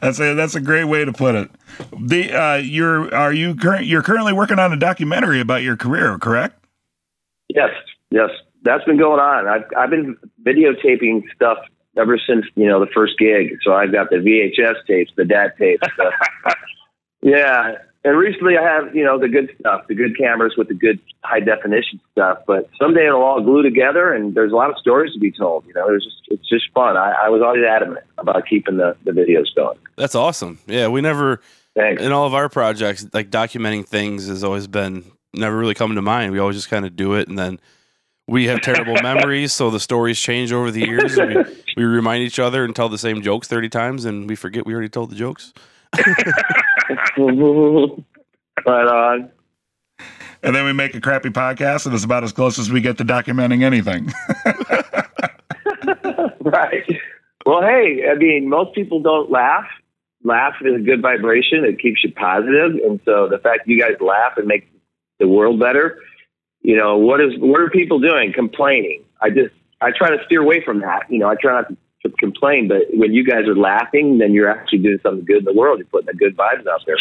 that's 0.00 0.18
a 0.20 0.34
that's 0.34 0.54
a 0.54 0.60
great 0.60 0.84
way 0.84 1.04
to 1.04 1.12
put 1.12 1.34
it. 1.34 1.50
The 1.98 2.32
uh, 2.32 2.56
you're 2.56 3.14
are 3.14 3.32
you 3.32 3.54
current 3.54 3.86
you're 3.86 4.02
currently 4.02 4.32
working 4.32 4.58
on 4.58 4.72
a 4.72 4.76
documentary 4.76 5.40
about 5.40 5.62
your 5.62 5.76
career, 5.76 6.18
correct? 6.18 6.62
Yes, 7.48 7.70
yes, 8.10 8.30
that's 8.62 8.84
been 8.84 8.98
going 8.98 9.20
on. 9.20 9.46
I've 9.46 9.64
I've 9.76 9.90
been 9.90 10.16
videotaping 10.44 11.22
stuff 11.34 11.58
ever 11.96 12.18
since 12.18 12.44
you 12.56 12.66
know 12.66 12.80
the 12.80 12.90
first 12.92 13.18
gig. 13.18 13.58
So 13.62 13.72
I've 13.72 13.92
got 13.92 14.10
the 14.10 14.16
VHS 14.16 14.86
tapes, 14.86 15.12
the 15.16 15.24
dad 15.24 15.54
tapes. 15.58 15.86
The, 15.96 16.12
yeah, 17.22 17.76
and 18.04 18.16
recently 18.16 18.56
I 18.56 18.62
have 18.62 18.94
you 18.94 19.04
know 19.04 19.18
the 19.18 19.28
good 19.28 19.54
stuff, 19.60 19.86
the 19.88 19.94
good 19.94 20.16
cameras 20.16 20.54
with 20.56 20.68
the 20.68 20.74
good 20.74 20.98
high 21.22 21.40
definition 21.40 22.00
stuff. 22.12 22.38
But 22.46 22.70
someday 22.78 23.06
it'll 23.06 23.22
all 23.22 23.42
glue 23.42 23.62
together, 23.62 24.12
and 24.12 24.34
there's 24.34 24.52
a 24.52 24.56
lot 24.56 24.70
of 24.70 24.78
stories 24.78 25.12
to 25.12 25.18
be 25.18 25.30
told. 25.30 25.66
You 25.66 25.74
know, 25.74 25.86
there's 25.86 26.04
just 26.04 26.22
it's 26.28 26.48
just 26.48 26.72
fun. 26.72 26.96
I, 26.96 27.14
I 27.24 27.28
was 27.28 27.42
always 27.42 27.62
adamant 27.64 28.04
about 28.18 28.46
keeping 28.48 28.78
the 28.78 28.96
the 29.04 29.10
videos 29.10 29.54
going. 29.54 29.78
That's 29.96 30.14
awesome. 30.14 30.58
Yeah, 30.66 30.88
we 30.88 31.00
never 31.02 31.40
Thanks. 31.74 32.02
in 32.02 32.12
all 32.12 32.26
of 32.26 32.34
our 32.34 32.48
projects 32.48 33.06
like 33.12 33.30
documenting 33.30 33.86
things 33.86 34.28
has 34.28 34.42
always 34.42 34.66
been 34.66 35.04
never 35.34 35.56
really 35.56 35.74
come 35.74 35.94
to 35.94 36.02
mind. 36.02 36.32
We 36.32 36.38
always 36.38 36.56
just 36.56 36.70
kind 36.70 36.86
of 36.86 36.96
do 36.96 37.14
it, 37.14 37.28
and 37.28 37.38
then 37.38 37.60
we 38.26 38.46
have 38.46 38.62
terrible 38.62 38.94
memories, 39.02 39.52
so 39.52 39.70
the 39.70 39.80
stories 39.80 40.18
change 40.18 40.52
over 40.52 40.70
the 40.70 40.80
years. 40.80 41.16
we, 41.18 41.36
we 41.76 41.84
remind 41.84 42.22
each 42.22 42.38
other 42.38 42.64
and 42.64 42.74
tell 42.74 42.88
the 42.88 42.98
same 42.98 43.20
jokes 43.20 43.46
thirty 43.46 43.68
times, 43.68 44.06
and 44.06 44.26
we 44.26 44.36
forget 44.36 44.64
we 44.64 44.72
already 44.72 44.88
told 44.88 45.10
the 45.10 45.16
jokes. 45.16 45.52
Right 48.66 48.86
on. 48.86 49.30
And 50.42 50.56
then 50.56 50.64
we 50.64 50.72
make 50.72 50.94
a 50.94 51.00
crappy 51.00 51.28
podcast, 51.30 51.84
and 51.86 51.94
it's 51.94 52.04
about 52.04 52.24
as 52.24 52.32
close 52.32 52.58
as 52.58 52.70
we 52.70 52.80
get 52.80 52.96
to 52.98 53.04
documenting 53.04 53.62
anything. 53.62 54.10
right. 56.40 56.84
Well, 57.44 57.62
hey, 57.62 58.04
I 58.10 58.14
mean, 58.14 58.48
most 58.48 58.74
people 58.74 59.00
don't 59.00 59.30
laugh. 59.30 59.66
Laugh 60.24 60.54
is 60.62 60.76
a 60.76 60.80
good 60.80 61.02
vibration. 61.02 61.64
It 61.64 61.78
keeps 61.78 62.02
you 62.04 62.12
positive, 62.12 62.72
and 62.84 63.00
so 63.04 63.28
the 63.28 63.38
fact 63.38 63.66
you 63.66 63.78
guys 63.80 63.96
laugh 64.00 64.34
and 64.36 64.46
make 64.46 64.70
the 65.18 65.28
world 65.28 65.60
better. 65.60 65.98
You 66.62 66.76
know, 66.76 66.98
what 66.98 67.20
is 67.20 67.32
what 67.38 67.60
are 67.60 67.70
people 67.70 68.00
doing? 68.00 68.32
Complaining. 68.34 69.04
I 69.20 69.30
just 69.30 69.54
I 69.80 69.90
try 69.96 70.10
to 70.10 70.22
steer 70.26 70.42
away 70.42 70.62
from 70.62 70.80
that. 70.80 71.10
You 71.10 71.18
know, 71.18 71.28
I 71.28 71.36
try 71.40 71.52
not 71.60 71.68
to, 71.68 71.76
to 72.02 72.10
complain, 72.18 72.68
but 72.68 72.82
when 72.94 73.12
you 73.12 73.24
guys 73.24 73.46
are 73.46 73.54
laughing, 73.56 74.18
then 74.18 74.32
you're 74.32 74.50
actually 74.50 74.78
doing 74.78 74.98
something 75.02 75.24
good 75.24 75.38
in 75.38 75.44
the 75.44 75.52
world. 75.52 75.78
You're 75.78 75.86
putting 75.88 76.06
the 76.06 76.14
good 76.14 76.36
vibes 76.36 76.66
out 76.66 76.80
there. 76.86 76.96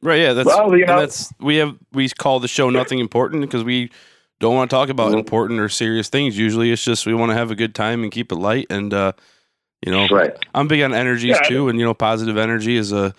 Right? 0.00 0.20
Yeah. 0.20 0.32
That's 0.32 0.46
Well, 0.46 0.70
you 0.76 0.84
and 0.84 0.86
know- 0.86 1.00
that's 1.00 1.32
we 1.40 1.56
have 1.56 1.76
we 1.92 2.08
call 2.08 2.38
the 2.40 2.48
show 2.48 2.70
nothing 2.70 2.98
important 3.00 3.42
because 3.42 3.64
we 3.64 3.90
don't 4.40 4.54
want 4.54 4.70
to 4.70 4.76
talk 4.76 4.88
about 4.90 5.10
Mhm. 5.12 5.18
important 5.18 5.58
or 5.60 5.68
serious 5.68 6.08
things. 6.08 6.38
Usually, 6.38 6.70
it's 6.70 6.84
just 6.84 7.04
we 7.06 7.14
want 7.14 7.30
to 7.30 7.34
have 7.36 7.50
a 7.50 7.56
good 7.56 7.74
time 7.74 8.04
and 8.04 8.12
keep 8.12 8.30
it 8.30 8.36
light. 8.36 8.66
And 8.70 8.94
uh, 8.94 9.12
you 9.84 9.90
know, 9.92 10.06
Right. 10.08 10.30
I'm 10.54 10.68
big 10.68 10.82
on 10.82 10.94
energies 10.94 11.36
Yeah, 11.42 11.48
too, 11.48 11.68
and 11.68 11.78
you 11.78 11.84
know, 11.84 11.94
positive 11.94 12.36
energy 12.36 12.76
is 12.76 12.92
a 12.92 13.12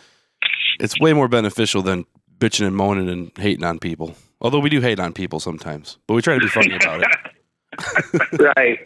it's 0.79 0.97
way 1.01 1.12
more 1.12 1.27
beneficial 1.27 1.82
than 1.82 2.05
bitching 2.38 2.65
and 2.67 2.75
moaning 2.75 3.10
and 3.10 3.32
hating 3.38 3.65
on 3.65 3.79
people. 3.79 4.15
Although 4.39 4.60
we 4.60 4.69
do 4.69 4.79
hate 4.79 5.01
on 5.01 5.12
people 5.12 5.41
sometimes, 5.41 5.97
but 6.08 6.13
we 6.13 6.21
try 6.21 6.36
to 6.36 6.39
be 6.39 6.47
funny 6.47 6.73
about 6.75 7.01
it. 7.01 8.53
right. 8.58 8.79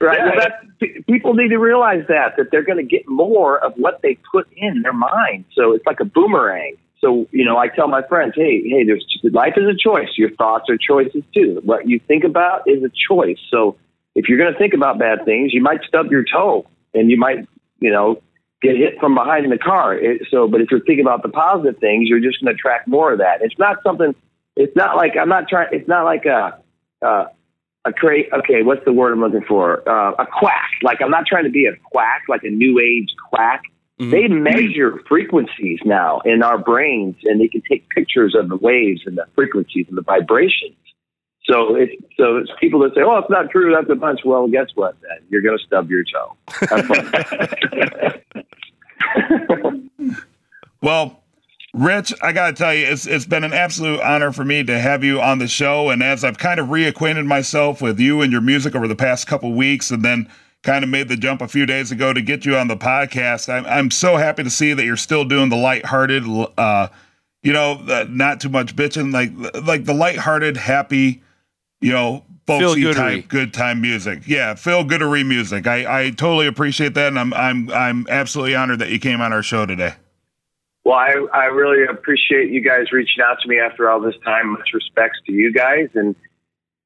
Right. 0.00 0.18
Well, 0.22 0.34
that's, 0.36 0.54
p- 0.78 1.02
people 1.08 1.34
need 1.34 1.48
to 1.48 1.56
realize 1.56 2.04
that 2.08 2.36
that 2.36 2.50
they're 2.50 2.64
going 2.64 2.78
to 2.78 2.84
get 2.84 3.08
more 3.08 3.58
of 3.58 3.72
what 3.76 4.02
they 4.02 4.18
put 4.30 4.46
in 4.54 4.82
their 4.82 4.92
mind. 4.92 5.46
So 5.54 5.72
it's 5.72 5.86
like 5.86 6.00
a 6.00 6.04
boomerang. 6.04 6.76
So 7.00 7.26
you 7.30 7.44
know, 7.44 7.56
I 7.56 7.68
tell 7.68 7.88
my 7.88 8.02
friends, 8.02 8.34
hey, 8.36 8.62
hey, 8.68 8.84
there's 8.84 9.06
life 9.24 9.54
is 9.56 9.64
a 9.64 9.76
choice. 9.76 10.08
Your 10.16 10.30
thoughts 10.30 10.68
are 10.68 10.76
choices 10.76 11.22
too. 11.32 11.60
What 11.64 11.88
you 11.88 11.98
think 12.06 12.24
about 12.24 12.68
is 12.68 12.82
a 12.82 12.90
choice. 13.08 13.38
So 13.50 13.78
if 14.14 14.28
you're 14.28 14.38
going 14.38 14.52
to 14.52 14.58
think 14.58 14.74
about 14.74 14.98
bad 14.98 15.24
things, 15.24 15.54
you 15.54 15.62
might 15.62 15.80
stub 15.88 16.10
your 16.10 16.24
toe 16.24 16.66
and 16.92 17.10
you 17.10 17.18
might, 17.18 17.46
you 17.80 17.90
know, 17.90 18.22
get 18.62 18.76
hit 18.76 18.98
from 18.98 19.14
behind 19.14 19.44
in 19.44 19.50
the 19.50 19.58
car. 19.58 19.94
It, 19.94 20.26
so, 20.30 20.48
but 20.48 20.60
if 20.60 20.70
you're 20.70 20.80
thinking 20.80 21.04
about 21.04 21.22
the 21.22 21.28
positive 21.28 21.78
things, 21.78 22.08
you're 22.08 22.20
just 22.20 22.42
going 22.42 22.54
to 22.54 22.58
attract 22.58 22.88
more 22.88 23.12
of 23.12 23.18
that. 23.18 23.42
It's 23.42 23.58
not 23.58 23.82
something. 23.82 24.14
It's 24.56 24.74
not 24.74 24.96
like 24.96 25.12
I'm 25.20 25.28
not 25.28 25.48
trying. 25.48 25.68
It's 25.72 25.88
not 25.88 26.04
like 26.04 26.24
a. 26.26 26.58
Uh, 27.00 27.26
a 27.86 27.92
cra- 27.92 28.28
okay, 28.40 28.62
what's 28.62 28.84
the 28.84 28.92
word 28.92 29.12
I'm 29.12 29.20
looking 29.20 29.44
for? 29.46 29.88
Uh, 29.88 30.12
a 30.18 30.26
quack. 30.26 30.70
Like 30.82 31.00
I'm 31.02 31.10
not 31.10 31.26
trying 31.26 31.44
to 31.44 31.50
be 31.50 31.66
a 31.66 31.76
quack, 31.90 32.22
like 32.28 32.42
a 32.44 32.50
new 32.50 32.78
age 32.80 33.08
quack. 33.30 33.62
Mhm. 34.00 34.10
They 34.10 34.28
measure 34.28 35.00
frequencies 35.08 35.80
now 35.84 36.20
in 36.24 36.42
our 36.42 36.58
brains, 36.58 37.16
and 37.24 37.40
they 37.40 37.48
can 37.48 37.62
take 37.68 37.88
pictures 37.88 38.34
of 38.38 38.48
the 38.48 38.56
waves 38.56 39.02
and 39.06 39.16
the 39.16 39.26
frequencies 39.34 39.86
and 39.88 39.96
the 39.96 40.02
vibrations. 40.02 40.76
So 41.44 41.76
it's 41.76 41.92
so 42.18 42.36
it's 42.36 42.50
people 42.60 42.80
that 42.80 42.94
say, 42.94 43.02
"Oh, 43.02 43.18
it's 43.18 43.30
not 43.30 43.50
true. 43.50 43.72
That's 43.74 43.88
a 43.88 43.94
bunch." 43.94 44.20
Well, 44.24 44.48
guess 44.48 44.66
what? 44.74 44.96
Then 45.00 45.18
you're 45.30 45.42
going 45.42 45.56
to 45.56 45.64
stub 45.64 45.88
your 45.90 46.04
toe. 46.04 46.36
Well, 50.82 51.22
Rich, 51.76 52.14
I 52.22 52.32
got 52.32 52.46
to 52.46 52.52
tell 52.54 52.74
you, 52.74 52.86
it's 52.86 53.06
it's 53.06 53.26
been 53.26 53.44
an 53.44 53.52
absolute 53.52 54.00
honor 54.00 54.32
for 54.32 54.46
me 54.46 54.64
to 54.64 54.78
have 54.78 55.04
you 55.04 55.20
on 55.20 55.40
the 55.40 55.46
show. 55.46 55.90
And 55.90 56.02
as 56.02 56.24
I've 56.24 56.38
kind 56.38 56.58
of 56.58 56.68
reacquainted 56.68 57.26
myself 57.26 57.82
with 57.82 58.00
you 58.00 58.22
and 58.22 58.32
your 58.32 58.40
music 58.40 58.74
over 58.74 58.88
the 58.88 58.96
past 58.96 59.26
couple 59.26 59.52
weeks, 59.52 59.90
and 59.90 60.02
then 60.02 60.26
kind 60.62 60.82
of 60.82 60.88
made 60.88 61.08
the 61.08 61.18
jump 61.18 61.42
a 61.42 61.48
few 61.48 61.66
days 61.66 61.92
ago 61.92 62.14
to 62.14 62.22
get 62.22 62.46
you 62.46 62.56
on 62.56 62.68
the 62.68 62.78
podcast, 62.78 63.52
I'm 63.52 63.66
I'm 63.66 63.90
so 63.90 64.16
happy 64.16 64.42
to 64.42 64.48
see 64.48 64.72
that 64.72 64.86
you're 64.86 64.96
still 64.96 65.26
doing 65.26 65.50
the 65.50 65.56
lighthearted, 65.56 66.24
uh, 66.56 66.88
you 67.42 67.52
know, 67.52 67.74
the, 67.74 68.04
not 68.04 68.40
too 68.40 68.48
much 68.48 68.74
bitching, 68.74 69.12
like 69.12 69.32
like 69.62 69.84
the 69.84 69.92
lighthearted, 69.92 70.56
happy, 70.56 71.22
you 71.82 71.92
know. 71.92 72.24
Folksy 72.46 72.94
type, 72.94 73.26
good 73.28 73.52
time 73.52 73.82
music. 73.82 74.22
Yeah, 74.26 74.54
feel 74.54 74.84
goodery 74.84 75.26
music. 75.26 75.66
I, 75.66 76.04
I 76.04 76.10
totally 76.10 76.46
appreciate 76.46 76.94
that, 76.94 77.08
and 77.08 77.18
I'm 77.18 77.34
I'm 77.34 77.70
I'm 77.70 78.06
absolutely 78.08 78.54
honored 78.54 78.78
that 78.78 78.88
you 78.88 79.00
came 79.00 79.20
on 79.20 79.32
our 79.32 79.42
show 79.42 79.66
today. 79.66 79.94
Well, 80.86 80.94
I, 80.94 81.14
I 81.34 81.44
really 81.46 81.84
appreciate 81.84 82.52
you 82.52 82.62
guys 82.62 82.92
reaching 82.92 83.20
out 83.20 83.38
to 83.42 83.48
me 83.48 83.58
after 83.58 83.90
all 83.90 84.00
this 84.00 84.14
time. 84.24 84.52
Much 84.52 84.70
respects 84.72 85.18
to 85.26 85.32
you 85.32 85.52
guys. 85.52 85.88
And, 85.96 86.14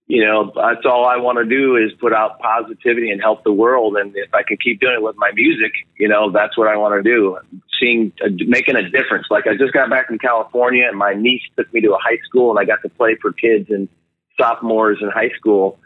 you 0.06 0.24
know, 0.24 0.50
that's 0.56 0.86
all 0.86 1.04
I 1.04 1.18
want 1.18 1.36
to 1.36 1.44
do 1.44 1.76
is 1.76 1.92
put 2.00 2.14
out 2.14 2.38
positivity 2.38 3.10
and 3.10 3.20
help 3.20 3.44
the 3.44 3.52
world. 3.52 3.98
And 3.98 4.16
if 4.16 4.32
I 4.32 4.42
can 4.42 4.56
keep 4.56 4.80
doing 4.80 4.94
it 4.94 5.02
with 5.02 5.16
my 5.18 5.32
music, 5.34 5.72
you 5.98 6.08
know, 6.08 6.30
that's 6.32 6.56
what 6.56 6.66
I 6.66 6.78
want 6.78 6.94
to 6.94 7.02
do. 7.02 7.36
Seeing, 7.78 8.10
uh, 8.24 8.30
making 8.46 8.76
a 8.76 8.88
difference. 8.88 9.26
Like 9.28 9.46
I 9.46 9.54
just 9.58 9.74
got 9.74 9.90
back 9.90 10.06
from 10.06 10.18
California 10.18 10.84
and 10.88 10.96
my 10.96 11.12
niece 11.12 11.42
took 11.54 11.70
me 11.74 11.82
to 11.82 11.92
a 11.92 11.98
high 11.98 12.20
school 12.26 12.48
and 12.48 12.58
I 12.58 12.64
got 12.64 12.80
to 12.80 12.88
play 12.88 13.16
for 13.20 13.34
kids 13.34 13.68
and 13.68 13.86
sophomores 14.40 14.96
in 15.02 15.10
high 15.10 15.32
school. 15.36 15.78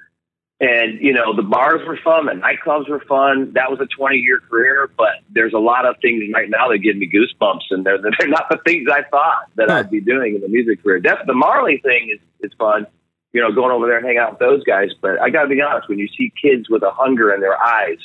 And, 0.60 1.00
you 1.00 1.12
know, 1.12 1.34
the 1.34 1.42
bars 1.42 1.80
were 1.86 1.98
fun, 2.02 2.26
the 2.26 2.32
nightclubs 2.32 2.88
were 2.88 3.00
fun. 3.08 3.52
That 3.54 3.70
was 3.70 3.80
a 3.80 3.86
20 3.86 4.16
year 4.18 4.38
career, 4.38 4.88
but 4.96 5.14
there's 5.30 5.52
a 5.52 5.58
lot 5.58 5.84
of 5.84 5.96
things 6.00 6.22
right 6.32 6.48
now 6.48 6.68
that 6.68 6.78
give 6.78 6.96
me 6.96 7.10
goosebumps, 7.12 7.64
and 7.70 7.84
they're, 7.84 7.98
they're 8.00 8.28
not 8.28 8.48
the 8.50 8.58
things 8.64 8.88
I 8.90 9.02
thought 9.02 9.50
that. 9.56 9.68
I'd 9.70 9.90
be 9.90 10.00
doing 10.00 10.36
in 10.36 10.40
the 10.40 10.48
music 10.48 10.82
career. 10.82 11.00
Def- 11.00 11.26
the 11.26 11.34
Marley 11.34 11.78
thing 11.82 12.08
is, 12.14 12.20
is 12.40 12.56
fun, 12.56 12.86
you 13.32 13.42
know, 13.42 13.52
going 13.52 13.72
over 13.72 13.86
there 13.86 13.96
and 13.98 14.06
hanging 14.06 14.20
out 14.20 14.30
with 14.32 14.38
those 14.38 14.62
guys. 14.62 14.90
But 15.02 15.20
I 15.20 15.28
got 15.30 15.42
to 15.42 15.48
be 15.48 15.60
honest, 15.60 15.88
when 15.88 15.98
you 15.98 16.08
see 16.16 16.32
kids 16.40 16.70
with 16.70 16.84
a 16.84 16.90
hunger 16.92 17.34
in 17.34 17.40
their 17.40 17.60
eyes 17.60 17.98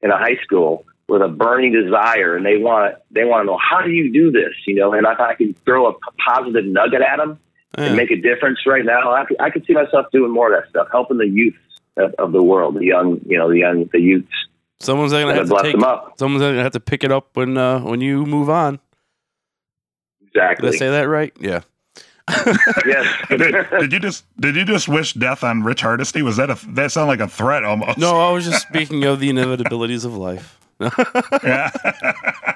in 0.00 0.10
a 0.12 0.16
high 0.16 0.36
school 0.44 0.84
with 1.08 1.20
a 1.20 1.28
burning 1.28 1.72
desire, 1.72 2.36
and 2.36 2.46
they 2.46 2.58
want 2.58 2.94
they 3.10 3.24
want 3.24 3.42
to 3.42 3.46
know 3.46 3.58
how 3.58 3.82
do 3.82 3.90
you 3.90 4.12
do 4.12 4.30
this, 4.30 4.54
you 4.68 4.76
know, 4.76 4.92
and 4.92 5.04
if 5.04 5.18
I 5.18 5.34
can 5.34 5.54
throw 5.64 5.88
a 5.88 5.94
positive 6.24 6.64
nugget 6.64 7.00
at 7.02 7.16
them 7.16 7.40
Yeah. 7.76 7.86
and 7.86 7.96
make 7.96 8.12
a 8.12 8.16
difference 8.20 8.60
right 8.66 8.84
now, 8.84 9.12
I 9.12 9.24
could, 9.24 9.40
I 9.40 9.50
could 9.50 9.66
see 9.66 9.72
myself 9.72 10.06
doing 10.12 10.30
more 10.30 10.54
of 10.54 10.62
that 10.62 10.70
stuff, 10.70 10.88
helping 10.92 11.18
the 11.18 11.26
youth 11.26 11.54
of, 11.98 12.14
of 12.18 12.32
the 12.32 12.42
world, 12.42 12.76
the 12.76 12.84
young, 12.84 13.20
you 13.26 13.38
know, 13.38 13.48
the 13.48 13.58
young, 13.58 13.88
the 13.92 14.00
youths. 14.00 14.28
Someone's 14.80 15.12
gonna 15.12 15.34
have 15.34 15.44
to 15.44 15.48
bless 15.48 15.62
take. 15.62 15.72
them 15.72 15.84
up. 15.84 16.14
Someone's 16.18 16.42
gonna 16.42 16.62
have 16.62 16.72
to 16.72 16.80
pick 16.80 17.02
it 17.04 17.10
up 17.10 17.36
when 17.36 17.56
uh, 17.58 17.80
when 17.80 18.00
you 18.00 18.24
move 18.24 18.48
on. 18.48 18.78
Exactly. 20.26 20.70
Did 20.70 20.76
I 20.76 20.78
say 20.78 20.90
that 20.90 21.08
right? 21.08 21.32
Yeah. 21.40 21.62
yes. 22.86 23.06
did, 23.28 23.40
did 23.80 23.92
you 23.92 23.98
just 23.98 24.24
did 24.40 24.54
you 24.54 24.64
just 24.64 24.88
wish 24.88 25.14
death 25.14 25.42
on 25.42 25.62
Rich 25.62 25.80
Hardesty? 25.80 26.22
Was 26.22 26.36
that 26.36 26.50
a 26.50 26.58
that 26.74 26.92
sounded 26.92 27.08
like 27.08 27.20
a 27.20 27.28
threat 27.28 27.64
almost? 27.64 27.98
No, 27.98 28.18
I 28.20 28.30
was 28.30 28.44
just 28.44 28.66
speaking 28.66 29.04
of 29.04 29.20
the 29.20 29.30
inevitabilities 29.30 30.04
of 30.04 30.16
life. 30.16 30.56
Yeah. 31.42 31.70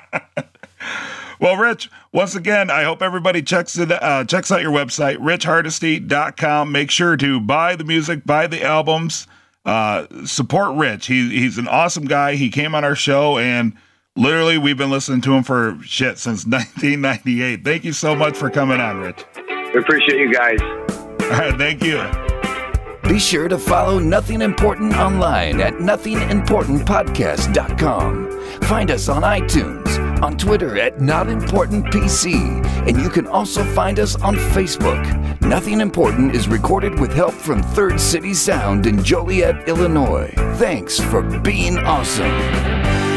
well, 1.43 1.57
Rich, 1.57 1.91
once 2.13 2.37
again, 2.37 2.71
I 2.71 2.85
hope 2.85 3.03
everybody 3.03 3.43
checks 3.43 3.77
it 3.77 3.91
uh, 3.91 4.25
checks 4.25 4.53
out 4.53 4.63
your 4.63 4.71
website, 4.71 5.19
richhardesty.com. 5.19 6.71
Make 6.71 6.93
sure 6.93 7.17
to 7.17 7.41
buy 7.41 7.75
the 7.75 7.83
music, 7.83 8.25
buy 8.25 8.47
the 8.47 8.63
albums, 8.63 9.27
uh, 9.65 10.07
support 10.25 10.77
Rich. 10.77 11.09
He, 11.09 11.31
he's 11.31 11.59
an 11.59 11.67
awesome 11.67 12.05
guy. 12.05 12.37
He 12.37 12.49
came 12.49 12.77
on 12.77 12.85
our 12.85 12.95
show 12.95 13.39
and 13.39 13.73
literally 14.15 14.57
we've 14.57 14.79
been 14.79 14.91
listening 14.91 15.21
to 15.23 15.35
him 15.35 15.43
for 15.43 15.77
shit 15.83 16.17
since 16.19 16.47
1998. 16.51 17.65
Thank 17.65 17.85
you 17.85 17.93
so 17.93 18.15
much 18.15 18.37
for 18.37 18.49
coming 18.49 18.81
on, 18.81 18.99
Rich. 18.99 19.25
We 19.75 19.81
appreciate 19.81 20.21
you 20.21 20.33
guys. 20.33 20.63
All 20.63 21.31
right, 21.31 21.59
thank 21.59 21.83
you. 21.83 22.01
Be 23.09 23.19
sure 23.19 23.49
to 23.49 23.59
follow 23.59 23.99
Nothing 23.99 24.43
Important 24.43 24.97
online 24.97 25.61
at 25.61 25.75
nothingimportantpodcast.com. 25.75 28.61
Find 28.63 28.93
us 28.93 29.09
on 29.09 29.23
iTunes, 29.23 29.82
on 30.23 30.39
Twitter 30.39 30.79
at 30.79 30.99
NotImportantPC, 30.99 32.87
and 32.89 33.01
you 33.01 33.11
can 33.11 33.27
also 33.27 33.65
find 33.75 33.99
us 33.99 34.17
on 34.23 34.37
Facebook. 34.37 35.41
Nothing 35.43 35.81
Important 35.81 36.35
is 36.35 36.49
recorded 36.49 36.99
with 37.01 37.13
help 37.13 37.35
from 37.35 37.63
Third 37.63 38.01
City 38.01 38.33
Sound 38.33 38.87
in 38.87 39.03
Joliet, 39.03 39.69
Illinois. 39.69 40.33
Thanks 40.57 40.99
for 41.01 41.23
being 41.41 41.77
awesome. 41.79 43.12